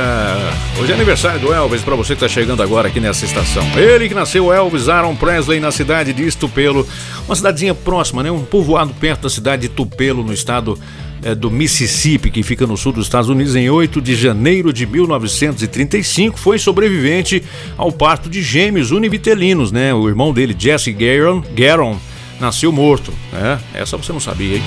Hoje 0.81 0.93
é 0.93 0.95
aniversário 0.95 1.41
do 1.41 1.53
Elvis, 1.53 1.83
para 1.83 1.97
você 1.97 2.15
que 2.15 2.25
está 2.25 2.29
chegando 2.29 2.63
agora 2.63 2.87
aqui 2.87 3.01
nessa 3.01 3.25
estação. 3.25 3.67
Ele 3.77 4.09
que 4.09 4.15
nasceu, 4.15 4.53
Elvis 4.53 4.89
Aaron 4.89 5.17
Presley, 5.17 5.59
na 5.59 5.73
cidade 5.73 6.13
de 6.13 6.25
Estupelo, 6.25 6.87
uma 7.27 7.35
cidadezinha 7.35 7.75
próxima, 7.75 8.23
né? 8.23 8.31
um 8.31 8.45
povoado 8.45 8.95
perto 8.95 9.23
da 9.23 9.31
cidade 9.31 9.63
de 9.63 9.69
Tupelo, 9.69 10.23
no 10.23 10.33
estado 10.33 10.79
eh, 11.25 11.35
do 11.35 11.51
Mississippi, 11.51 12.31
que 12.31 12.45
fica 12.45 12.69
no 12.69 12.77
sul 12.77 12.93
dos 12.93 13.07
Estados 13.07 13.29
Unidos, 13.29 13.57
em 13.57 13.69
8 13.69 14.01
de 14.01 14.15
janeiro 14.15 14.73
de 14.73 14.87
1935. 14.87 16.39
Foi 16.39 16.61
sobrevivente 16.61 17.43
ao 17.77 17.91
parto 17.91 18.31
de 18.31 18.43
gêmeos 18.43 18.93
univitelinos, 18.93 19.73
né? 19.73 19.93
O 19.93 20.09
irmão 20.09 20.33
dele, 20.33 20.55
Jesse 20.57 20.93
Garon, 20.93 21.43
Garon 21.53 21.99
nasceu 22.41 22.71
morto. 22.71 23.13
Né? 23.33 23.59
Essa 23.75 23.97
você 23.97 24.13
não 24.13 24.21
sabia, 24.21 24.57
hein? 24.57 24.63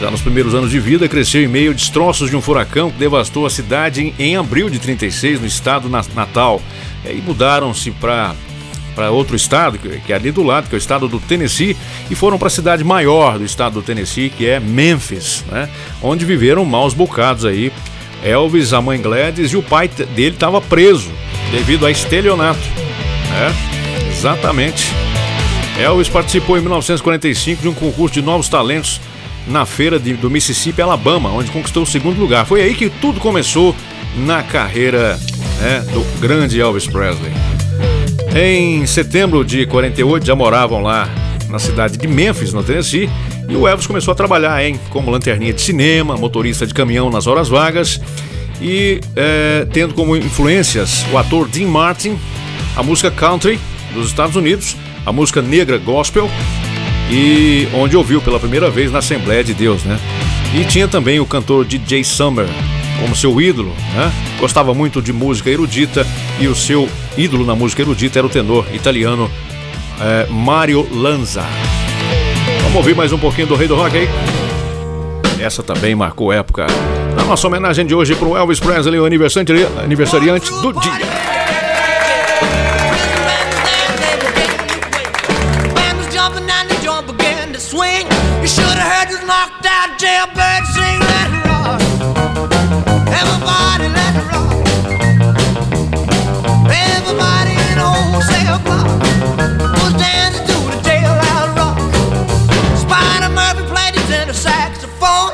Já 0.00 0.10
nos 0.10 0.20
primeiros 0.20 0.54
anos 0.54 0.70
de 0.70 0.80
vida, 0.80 1.08
cresceu 1.08 1.42
em 1.42 1.48
meio 1.48 1.70
a 1.70 1.74
destroços 1.74 2.28
de 2.28 2.36
um 2.36 2.40
furacão 2.40 2.90
que 2.90 2.98
devastou 2.98 3.46
a 3.46 3.50
cidade 3.50 4.02
em, 4.02 4.14
em 4.18 4.36
abril 4.36 4.68
de 4.68 4.78
36, 4.78 5.40
no 5.40 5.46
estado 5.46 5.88
na- 5.88 6.04
natal. 6.14 6.60
E 7.04 7.08
aí 7.08 7.22
mudaram-se 7.24 7.90
para 7.90 8.34
para 8.94 9.10
outro 9.10 9.34
estado, 9.34 9.76
que, 9.76 10.12
é 10.12 10.14
ali 10.14 10.30
do 10.30 10.44
lado, 10.44 10.68
que 10.68 10.74
é 10.76 10.76
o 10.76 10.78
estado 10.78 11.08
do 11.08 11.18
Tennessee, 11.18 11.76
e 12.08 12.14
foram 12.14 12.38
para 12.38 12.46
a 12.46 12.50
cidade 12.50 12.84
maior 12.84 13.38
do 13.40 13.44
estado 13.44 13.72
do 13.72 13.82
Tennessee, 13.82 14.30
que 14.30 14.46
é 14.46 14.60
Memphis, 14.60 15.44
né? 15.50 15.68
onde 16.00 16.24
viveram 16.24 16.64
maus 16.64 16.94
bocados 16.94 17.44
aí. 17.44 17.72
Elvis, 18.22 18.72
a 18.72 18.80
mãe 18.80 19.02
Gladys 19.02 19.50
e 19.52 19.56
o 19.56 19.62
pai 19.64 19.88
dele 19.88 20.36
estava 20.36 20.60
preso 20.60 21.10
devido 21.50 21.84
a 21.86 21.90
estelionato. 21.90 22.60
né? 23.30 23.52
Exatamente. 24.16 24.92
Elvis 25.76 26.08
participou 26.08 26.56
em 26.56 26.60
1945 26.60 27.62
de 27.62 27.68
um 27.68 27.74
concurso 27.74 28.14
de 28.14 28.22
novos 28.22 28.48
talentos 28.48 29.00
na 29.46 29.66
feira 29.66 29.98
de- 29.98 30.14
do 30.14 30.30
Mississippi, 30.30 30.80
Alabama, 30.82 31.30
onde 31.30 31.50
conquistou 31.50 31.82
o 31.82 31.86
segundo 31.86 32.18
lugar. 32.18 32.46
Foi 32.46 32.60
aí 32.62 32.74
que 32.74 32.88
tudo 32.88 33.20
começou 33.20 33.74
na 34.16 34.42
carreira 34.42 35.18
né, 35.60 35.80
do 35.92 36.00
grande 36.20 36.60
Elvis 36.60 36.86
Presley. 36.86 37.32
Em 38.34 38.84
setembro 38.86 39.44
de 39.44 39.66
48 39.66 40.26
já 40.26 40.34
moravam 40.34 40.80
lá 40.82 41.08
na 41.48 41.58
cidade 41.58 41.96
de 41.96 42.08
Memphis, 42.08 42.52
no 42.52 42.64
Tennessee, 42.64 43.08
e 43.48 43.54
o 43.54 43.68
Elvis 43.68 43.86
começou 43.86 44.10
a 44.12 44.14
trabalhar 44.14 44.64
hein, 44.64 44.78
como 44.90 45.10
lanterninha 45.10 45.52
de 45.52 45.60
cinema, 45.60 46.16
motorista 46.16 46.66
de 46.66 46.74
caminhão 46.74 47.10
nas 47.10 47.26
horas 47.26 47.48
vagas 47.48 48.00
e 48.60 49.00
é, 49.14 49.66
tendo 49.72 49.94
como 49.94 50.16
influências 50.16 51.04
o 51.12 51.18
ator 51.18 51.46
Dean 51.48 51.68
Martin, 51.68 52.18
a 52.76 52.82
música 52.82 53.10
country 53.10 53.60
dos 53.92 54.08
Estados 54.08 54.34
Unidos, 54.34 54.76
a 55.06 55.12
música 55.12 55.40
negra 55.42 55.78
gospel 55.78 56.28
e 57.10 57.68
onde 57.74 57.96
ouviu 57.96 58.20
pela 58.20 58.40
primeira 58.40 58.70
vez 58.70 58.90
na 58.90 58.98
Assembleia 58.98 59.44
de 59.44 59.54
Deus, 59.54 59.84
né? 59.84 59.98
E 60.54 60.64
tinha 60.64 60.86
também 60.86 61.20
o 61.20 61.26
cantor 61.26 61.64
DJ 61.64 62.04
Summer 62.04 62.46
como 63.00 63.14
seu 63.14 63.40
ídolo, 63.40 63.72
né? 63.94 64.12
Gostava 64.38 64.72
muito 64.72 65.02
de 65.02 65.12
música 65.12 65.50
erudita 65.50 66.06
e 66.38 66.46
o 66.46 66.54
seu 66.54 66.88
ídolo 67.16 67.44
na 67.44 67.54
música 67.54 67.82
erudita 67.82 68.18
era 68.18 68.26
o 68.26 68.30
tenor 68.30 68.66
italiano 68.72 69.30
é, 70.00 70.26
Mario 70.30 70.86
Lanza. 70.90 71.44
Vamos 72.62 72.76
ouvir 72.76 72.94
mais 72.94 73.12
um 73.12 73.18
pouquinho 73.18 73.46
do 73.46 73.54
Rei 73.54 73.68
do 73.68 73.76
Rock 73.76 73.96
aí? 73.96 74.08
Essa 75.40 75.62
também 75.62 75.94
marcou 75.94 76.32
época. 76.32 76.66
Na 77.16 77.24
nossa 77.24 77.46
homenagem 77.46 77.84
de 77.84 77.94
hoje 77.94 78.14
para 78.14 78.28
o 78.28 78.36
Elvis 78.36 78.60
Presley, 78.60 78.98
o 78.98 79.04
aniversariante 79.04 80.50
do 80.50 80.72
dia. 80.72 81.33
Swing. 87.74 88.06
You 88.44 88.46
should 88.46 88.76
have 88.78 88.90
heard 88.92 89.08
this 89.10 89.22
knocked 89.26 89.66
out 89.66 89.98
jailbird 89.98 90.62
sing. 90.74 90.98
Let 91.10 91.28
it 91.32 91.42
rock. 91.48 91.80
Everybody, 93.20 93.86
let 93.98 94.12
it 94.20 94.26
rock. 94.30 94.52
Everybody 96.70 97.54
in 97.68 97.76
the 97.80 97.88
wholesale 97.88 98.60
block 98.62 98.86
was 99.80 99.94
dancing 99.96 100.46
to 100.50 100.56
the 100.70 100.78
jailhouse 100.86 101.50
rock. 101.58 101.76
Spider 102.78 103.30
Murphy 103.32 103.64
played 103.72 103.94
his 103.98 104.10
inner 104.12 104.38
saxophone. 104.48 105.32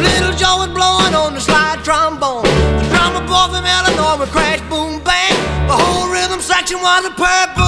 Little 0.00 0.34
Joe 0.40 0.56
was 0.62 0.72
blowing 0.78 1.14
on 1.22 1.34
the 1.34 1.40
slide 1.40 1.80
trombone. 1.84 2.46
The 2.78 2.86
drummer 2.94 3.24
boy 3.26 3.46
from 3.52 3.66
Illinois 3.66 4.16
would 4.20 4.30
crash, 4.30 4.62
boom, 4.70 5.02
bang. 5.04 5.36
The 5.66 5.76
whole 5.76 6.08
rhythm 6.08 6.40
section 6.40 6.78
was 6.80 7.04
a 7.04 7.10
purple 7.10 7.61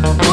was 0.00 0.16
dancing 0.16 0.31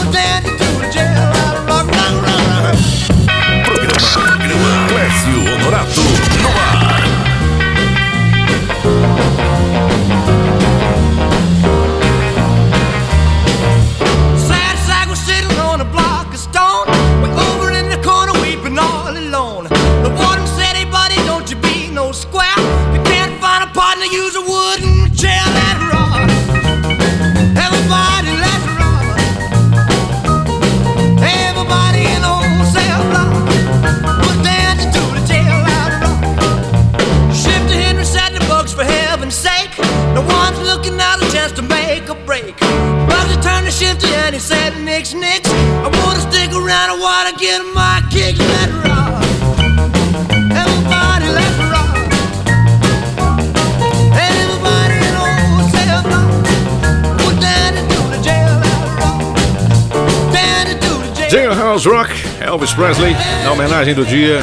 Elvis 62.59 62.73
Presley, 62.73 63.15
na 63.45 63.53
homenagem 63.53 63.93
do 63.93 64.05
dia, 64.05 64.41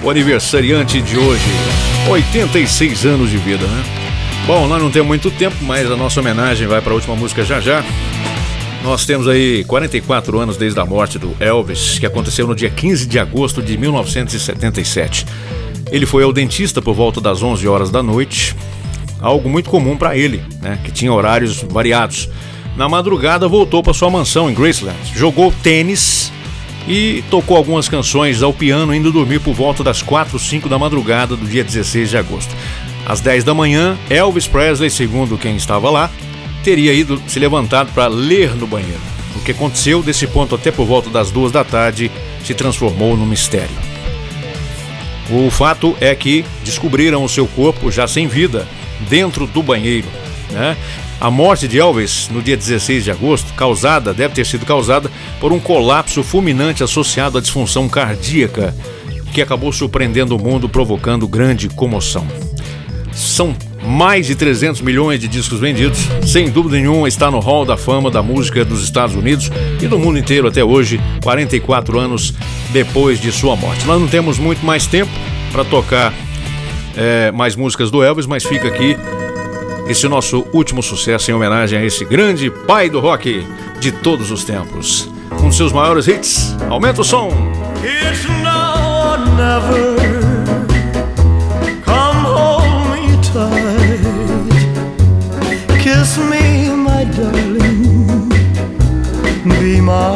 o 0.00 0.08
aniversariante 0.08 1.02
de 1.02 1.18
hoje. 1.18 1.42
86 2.08 3.04
anos 3.04 3.28
de 3.28 3.38
vida, 3.38 3.66
né? 3.66 3.84
Bom, 4.46 4.68
nós 4.68 4.80
não 4.80 4.88
temos 4.88 5.08
muito 5.08 5.32
tempo, 5.32 5.56
mas 5.62 5.90
a 5.90 5.96
nossa 5.96 6.20
homenagem 6.20 6.68
vai 6.68 6.80
para 6.80 6.92
a 6.92 6.94
última 6.94 7.16
música 7.16 7.44
já 7.44 7.58
já. 7.58 7.84
Nós 8.84 9.04
temos 9.04 9.26
aí 9.26 9.64
44 9.64 10.38
anos 10.38 10.56
desde 10.56 10.78
a 10.78 10.86
morte 10.86 11.18
do 11.18 11.34
Elvis, 11.40 11.98
que 11.98 12.06
aconteceu 12.06 12.46
no 12.46 12.54
dia 12.54 12.70
15 12.70 13.04
de 13.04 13.18
agosto 13.18 13.60
de 13.60 13.76
1977. 13.76 15.26
Ele 15.90 16.06
foi 16.06 16.22
ao 16.22 16.32
dentista 16.32 16.80
por 16.80 16.94
volta 16.94 17.20
das 17.20 17.42
11 17.42 17.66
horas 17.66 17.90
da 17.90 18.00
noite, 18.00 18.54
algo 19.20 19.48
muito 19.48 19.68
comum 19.68 19.96
para 19.96 20.16
ele, 20.16 20.40
né, 20.62 20.78
que 20.84 20.92
tinha 20.92 21.12
horários 21.12 21.64
variados. 21.68 22.28
Na 22.76 22.88
madrugada 22.88 23.48
voltou 23.48 23.82
para 23.82 23.92
sua 23.92 24.08
mansão 24.08 24.48
em 24.48 24.54
Graceland, 24.54 24.96
jogou 25.16 25.52
tênis 25.64 26.30
e 26.86 27.24
tocou 27.30 27.56
algumas 27.56 27.88
canções 27.88 28.42
ao 28.42 28.52
piano, 28.52 28.94
indo 28.94 29.12
dormir 29.12 29.40
por 29.40 29.54
volta 29.54 29.82
das 29.82 30.02
4, 30.02 30.38
5 30.38 30.68
da 30.68 30.78
madrugada 30.78 31.36
do 31.36 31.46
dia 31.46 31.64
16 31.64 32.10
de 32.10 32.16
agosto. 32.16 32.54
Às 33.04 33.20
10 33.20 33.44
da 33.44 33.54
manhã, 33.54 33.96
Elvis 34.10 34.46
Presley, 34.46 34.90
segundo 34.90 35.38
quem 35.38 35.56
estava 35.56 35.90
lá, 35.90 36.10
teria 36.64 36.92
ido 36.92 37.20
se 37.26 37.38
levantado 37.38 37.92
para 37.92 38.08
ler 38.08 38.54
no 38.54 38.66
banheiro. 38.66 39.00
O 39.36 39.40
que 39.40 39.52
aconteceu 39.52 40.02
desse 40.02 40.26
ponto 40.26 40.54
até 40.54 40.70
por 40.70 40.86
volta 40.86 41.10
das 41.10 41.30
duas 41.30 41.52
da 41.52 41.62
tarde 41.62 42.10
se 42.44 42.54
transformou 42.54 43.16
num 43.16 43.26
mistério. 43.26 43.76
O 45.30 45.50
fato 45.50 45.96
é 46.00 46.14
que 46.14 46.44
descobriram 46.64 47.24
o 47.24 47.28
seu 47.28 47.46
corpo 47.48 47.90
já 47.90 48.06
sem 48.06 48.28
vida 48.28 48.66
dentro 49.08 49.46
do 49.46 49.62
banheiro. 49.62 50.08
Né? 50.50 50.76
A 51.20 51.30
morte 51.30 51.66
de 51.66 51.78
Elvis 51.78 52.28
no 52.30 52.42
dia 52.42 52.56
16 52.56 53.04
de 53.04 53.10
agosto, 53.10 53.52
causada, 53.54 54.12
deve 54.12 54.34
ter 54.34 54.44
sido 54.44 54.66
causada 54.66 55.10
por 55.40 55.50
um 55.50 55.58
colapso 55.58 56.22
fulminante 56.22 56.84
associado 56.84 57.38
à 57.38 57.40
disfunção 57.40 57.88
cardíaca, 57.88 58.74
que 59.32 59.40
acabou 59.40 59.72
surpreendendo 59.72 60.36
o 60.36 60.38
mundo, 60.38 60.68
provocando 60.68 61.26
grande 61.26 61.70
comoção. 61.70 62.26
São 63.12 63.56
mais 63.82 64.26
de 64.26 64.34
300 64.34 64.82
milhões 64.82 65.18
de 65.18 65.26
discos 65.26 65.58
vendidos, 65.58 66.00
sem 66.26 66.50
dúvida 66.50 66.76
nenhuma 66.76 67.08
está 67.08 67.30
no 67.30 67.38
hall 67.38 67.64
da 67.64 67.78
fama 67.78 68.10
da 68.10 68.22
música 68.22 68.62
dos 68.62 68.82
Estados 68.82 69.14
Unidos 69.14 69.50
e 69.80 69.86
do 69.86 69.98
mundo 69.98 70.18
inteiro 70.18 70.48
até 70.48 70.62
hoje, 70.62 71.00
44 71.22 71.98
anos 71.98 72.34
depois 72.72 73.18
de 73.18 73.32
sua 73.32 73.56
morte. 73.56 73.86
Nós 73.86 73.98
não 73.98 74.08
temos 74.08 74.38
muito 74.38 74.66
mais 74.66 74.86
tempo 74.86 75.10
para 75.50 75.64
tocar 75.64 76.12
é, 76.94 77.30
mais 77.32 77.56
músicas 77.56 77.90
do 77.90 78.02
Elvis, 78.02 78.26
mas 78.26 78.44
fica 78.44 78.68
aqui 78.68 78.96
esse 79.88 80.08
nosso 80.08 80.46
último 80.52 80.82
sucesso 80.82 81.30
em 81.30 81.34
homenagem 81.34 81.78
a 81.78 81.84
esse 81.84 82.04
grande 82.04 82.50
pai 82.50 82.90
do 82.90 83.00
rock 83.00 83.46
de 83.78 83.92
todos 83.92 84.30
os 84.30 84.44
tempos. 84.44 85.08
Um 85.40 85.48
dos 85.48 85.56
seus 85.56 85.72
maiores 85.72 86.08
hits. 86.08 86.56
Aumenta 86.68 87.00
o 87.00 87.04
som. 87.04 87.28
It's 87.84 88.24
now 88.42 89.12
or 89.12 89.18
never. 89.36 89.96
Come 91.84 92.24
hold 92.24 92.64
me 92.90 93.16
tight. 93.22 94.02
Kiss 95.82 96.18
me, 96.18 96.70
my 96.70 97.04
darling. 97.04 98.28
Be 99.60 99.80
mine 99.80 100.15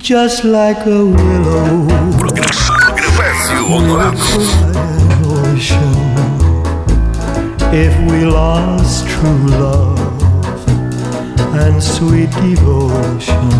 Just 0.00 0.44
like 0.44 0.86
a 0.86 1.04
willow. 1.04 1.86
ocean. 5.26 5.94
If 7.72 7.94
we 8.10 8.24
lost 8.24 9.06
true 9.06 9.46
love 9.60 9.98
and 11.54 11.82
sweet 11.82 12.30
devotion, 12.30 13.50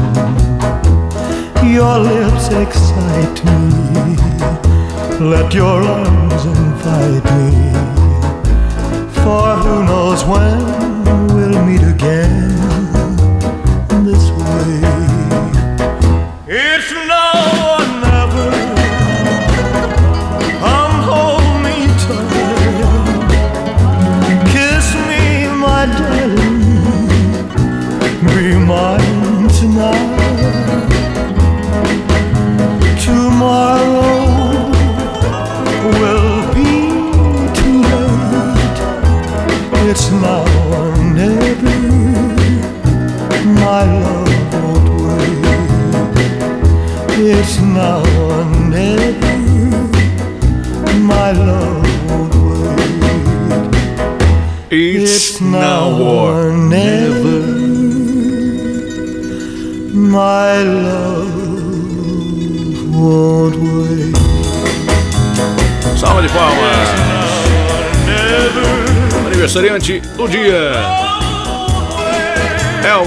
your 1.63 1.99
lips 1.99 2.49
excite 2.49 3.45
me. 3.45 4.17
Let 5.21 5.53
your 5.53 5.83
arms 5.83 6.45
invite 6.47 7.25
me. 7.37 7.51
For 9.23 9.57
who 9.63 9.85
knows 9.85 10.25
when 10.25 11.29
we'll 11.35 11.65
meet 11.67 11.83
again 11.83 12.60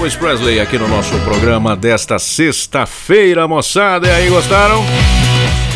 Elvis 0.04 0.16
Presley 0.16 0.60
aqui 0.60 0.76
no 0.76 0.86
nosso 0.86 1.18
programa 1.20 1.74
desta 1.74 2.18
sexta-feira, 2.18 3.48
moçada. 3.48 4.06
E 4.06 4.10
aí, 4.10 4.28
gostaram? 4.28 4.84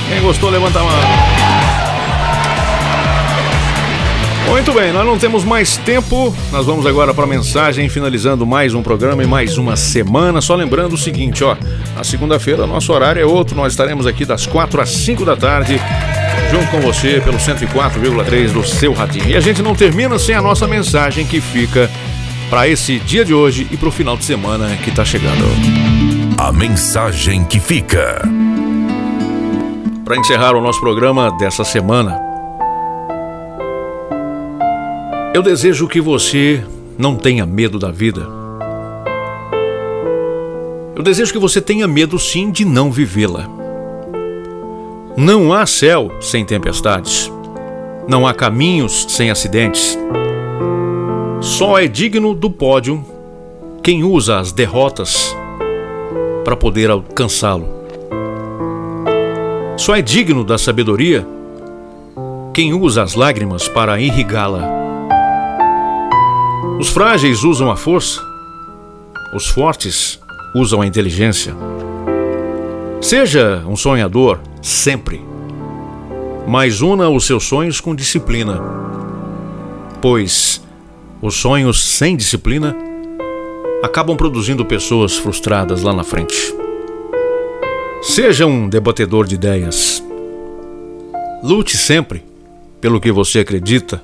Quem 0.07 0.21
gostou, 0.21 0.51
levanta 0.51 0.81
a 0.81 0.83
mão. 0.83 0.93
Muito 4.51 4.71
bem, 4.75 4.93
nós 4.93 5.07
não 5.07 5.19
temos 5.19 5.45
mais 5.45 5.79
tempo. 5.79 6.35
Nós 6.53 6.67
vamos 6.67 6.85
agora 6.85 7.15
para 7.15 7.25
a 7.25 7.27
mensagem, 7.27 7.89
finalizando 7.89 8.45
mais 8.45 8.75
um 8.75 8.83
programa 8.83 9.23
e 9.23 9.27
mais 9.27 9.57
uma 9.57 9.77
semana. 9.77 10.43
Só 10.43 10.55
lembrando 10.55 10.93
o 10.93 10.99
seguinte, 10.99 11.43
ó, 11.43 11.57
na 11.97 12.05
segunda-feira 12.05 12.67
nosso 12.67 12.93
horário 12.93 13.23
é 13.23 13.25
outro. 13.25 13.57
Nós 13.57 13.73
estaremos 13.73 14.07
aqui 14.07 14.27
das 14.27 14.47
4 14.47 14.79
às 14.83 14.91
5 14.91 15.25
da 15.25 15.37
tarde, 15.37 15.81
junto 16.51 16.67
com 16.67 16.81
você 16.81 17.19
pelo 17.25 17.39
104,3 17.39 18.53
do 18.53 18.63
seu 18.63 18.93
radinho. 18.93 19.31
E 19.31 19.37
a 19.39 19.41
gente 19.41 19.63
não 19.63 19.75
termina 19.75 20.19
sem 20.19 20.35
a 20.35 20.43
nossa 20.43 20.69
mensagem 20.69 21.25
que 21.25 21.41
fica 21.41 21.91
para 22.51 22.67
esse 22.67 22.99
dia 22.99 23.25
de 23.25 23.35
hoje 23.35 23.67
e 23.71 23.77
para 23.77 23.89
o 23.89 23.93
final 23.93 24.17
de 24.17 24.25
semana 24.25 24.75
que 24.79 24.89
está 24.89 25.05
chegando. 25.05 25.45
A 26.39 26.51
mensagem 26.51 27.45
que 27.45 27.61
fica. 27.61 28.23
Para 30.05 30.17
encerrar 30.17 30.55
o 30.55 30.61
nosso 30.63 30.81
programa 30.81 31.31
dessa 31.39 31.63
semana, 31.63 32.19
eu 35.35 35.43
desejo 35.43 35.87
que 35.87 36.01
você 36.01 36.65
não 36.97 37.17
tenha 37.17 37.45
medo 37.45 37.79
da 37.79 37.91
vida. 37.91 38.27
Eu 40.97 41.03
desejo 41.03 41.33
que 41.33 41.39
você 41.39 41.61
tenha 41.61 41.87
medo 41.87 42.19
sim 42.19 42.51
de 42.51 42.65
não 42.65 42.91
vivê-la. 42.91 43.47
Não 45.17 45.53
há 45.53 45.67
céu 45.67 46.11
sem 46.21 46.45
tempestades. 46.45 47.31
Não 48.09 48.27
há 48.27 48.33
caminhos 48.33 49.07
sem 49.11 49.31
acidentes. 49.31 49.99
Só 51.49 51.79
é 51.79 51.89
digno 51.89 52.35
do 52.35 52.51
pódio 52.51 53.03
quem 53.83 54.05
usa 54.05 54.39
as 54.39 54.53
derrotas 54.53 55.35
para 56.45 56.55
poder 56.55 56.91
alcançá-lo. 56.91 57.67
Só 59.77 59.97
é 59.97 60.03
digno 60.03 60.45
da 60.45 60.59
sabedoria 60.59 61.27
quem 62.53 62.75
usa 62.75 63.03
as 63.03 63.15
lágrimas 63.15 63.67
para 63.67 63.99
irrigá-la. 63.99 64.63
Os 66.79 66.91
frágeis 66.91 67.43
usam 67.43 67.71
a 67.71 67.77
força, 67.77 68.21
os 69.35 69.47
fortes 69.49 70.21
usam 70.55 70.83
a 70.83 70.87
inteligência. 70.87 71.57
Seja 73.01 73.65
um 73.67 73.75
sonhador 73.75 74.39
sempre, 74.63 75.25
mas 76.47 76.83
una 76.83 77.09
os 77.09 77.25
seus 77.25 77.45
sonhos 77.45 77.81
com 77.81 77.97
disciplina, 77.97 78.61
pois 80.01 80.68
os 81.21 81.35
sonhos 81.35 81.83
sem 81.83 82.17
disciplina 82.17 82.77
acabam 83.83 84.17
produzindo 84.17 84.65
pessoas 84.65 85.17
frustradas 85.17 85.83
lá 85.83 85.93
na 85.93 86.05
frente. 86.05 86.55
Seja 88.03 88.47
um 88.47 88.69
debatedor 88.69 89.27
de 89.27 89.35
ideias. 89.35 90.03
Lute 91.43 91.77
sempre 91.77 92.23
pelo 92.81 93.01
que 93.01 93.11
você 93.11 93.41
acredita. 93.41 94.03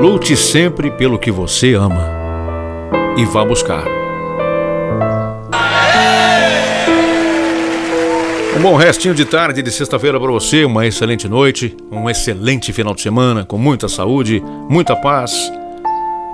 Lute 0.00 0.36
sempre 0.36 0.90
pelo 0.90 1.18
que 1.18 1.30
você 1.30 1.74
ama. 1.74 2.10
E 3.16 3.24
vá 3.24 3.44
buscar. 3.44 3.84
Um 8.56 8.62
bom 8.62 8.76
restinho 8.76 9.14
de 9.14 9.24
tarde 9.24 9.62
de 9.62 9.70
sexta-feira 9.70 10.18
para 10.18 10.30
você, 10.30 10.64
uma 10.64 10.86
excelente 10.86 11.28
noite, 11.28 11.76
um 11.90 12.08
excelente 12.08 12.72
final 12.72 12.94
de 12.94 13.02
semana, 13.02 13.44
com 13.44 13.58
muita 13.58 13.88
saúde, 13.88 14.42
muita 14.68 14.96
paz. 14.96 15.52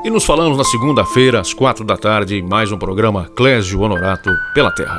E 0.02 0.08
nos 0.08 0.24
falamos 0.24 0.56
na 0.56 0.64
segunda-feira, 0.64 1.40
às 1.40 1.52
quatro 1.52 1.84
da 1.84 1.94
tarde, 1.94 2.36
em 2.36 2.42
mais 2.42 2.72
um 2.72 2.78
programa 2.78 3.30
Clésio 3.36 3.80
Honorato 3.80 4.30
pela 4.54 4.70
Terra. 4.70 4.98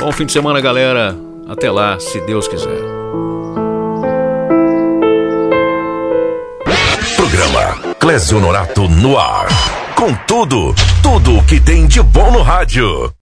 Bom 0.00 0.10
fim 0.10 0.26
de 0.26 0.32
semana, 0.32 0.60
galera. 0.60 1.16
Até 1.48 1.70
lá, 1.70 2.00
se 2.00 2.20
Deus 2.22 2.48
quiser. 2.48 2.80
Programa 7.14 7.94
Clésio 8.00 8.38
Honorato 8.38 8.88
no 8.88 9.16
ar. 9.16 9.46
Com 9.94 10.12
tudo, 10.26 10.74
tudo 11.00 11.38
o 11.38 11.44
que 11.44 11.60
tem 11.60 11.86
de 11.86 12.02
bom 12.02 12.32
no 12.32 12.42
rádio. 12.42 13.12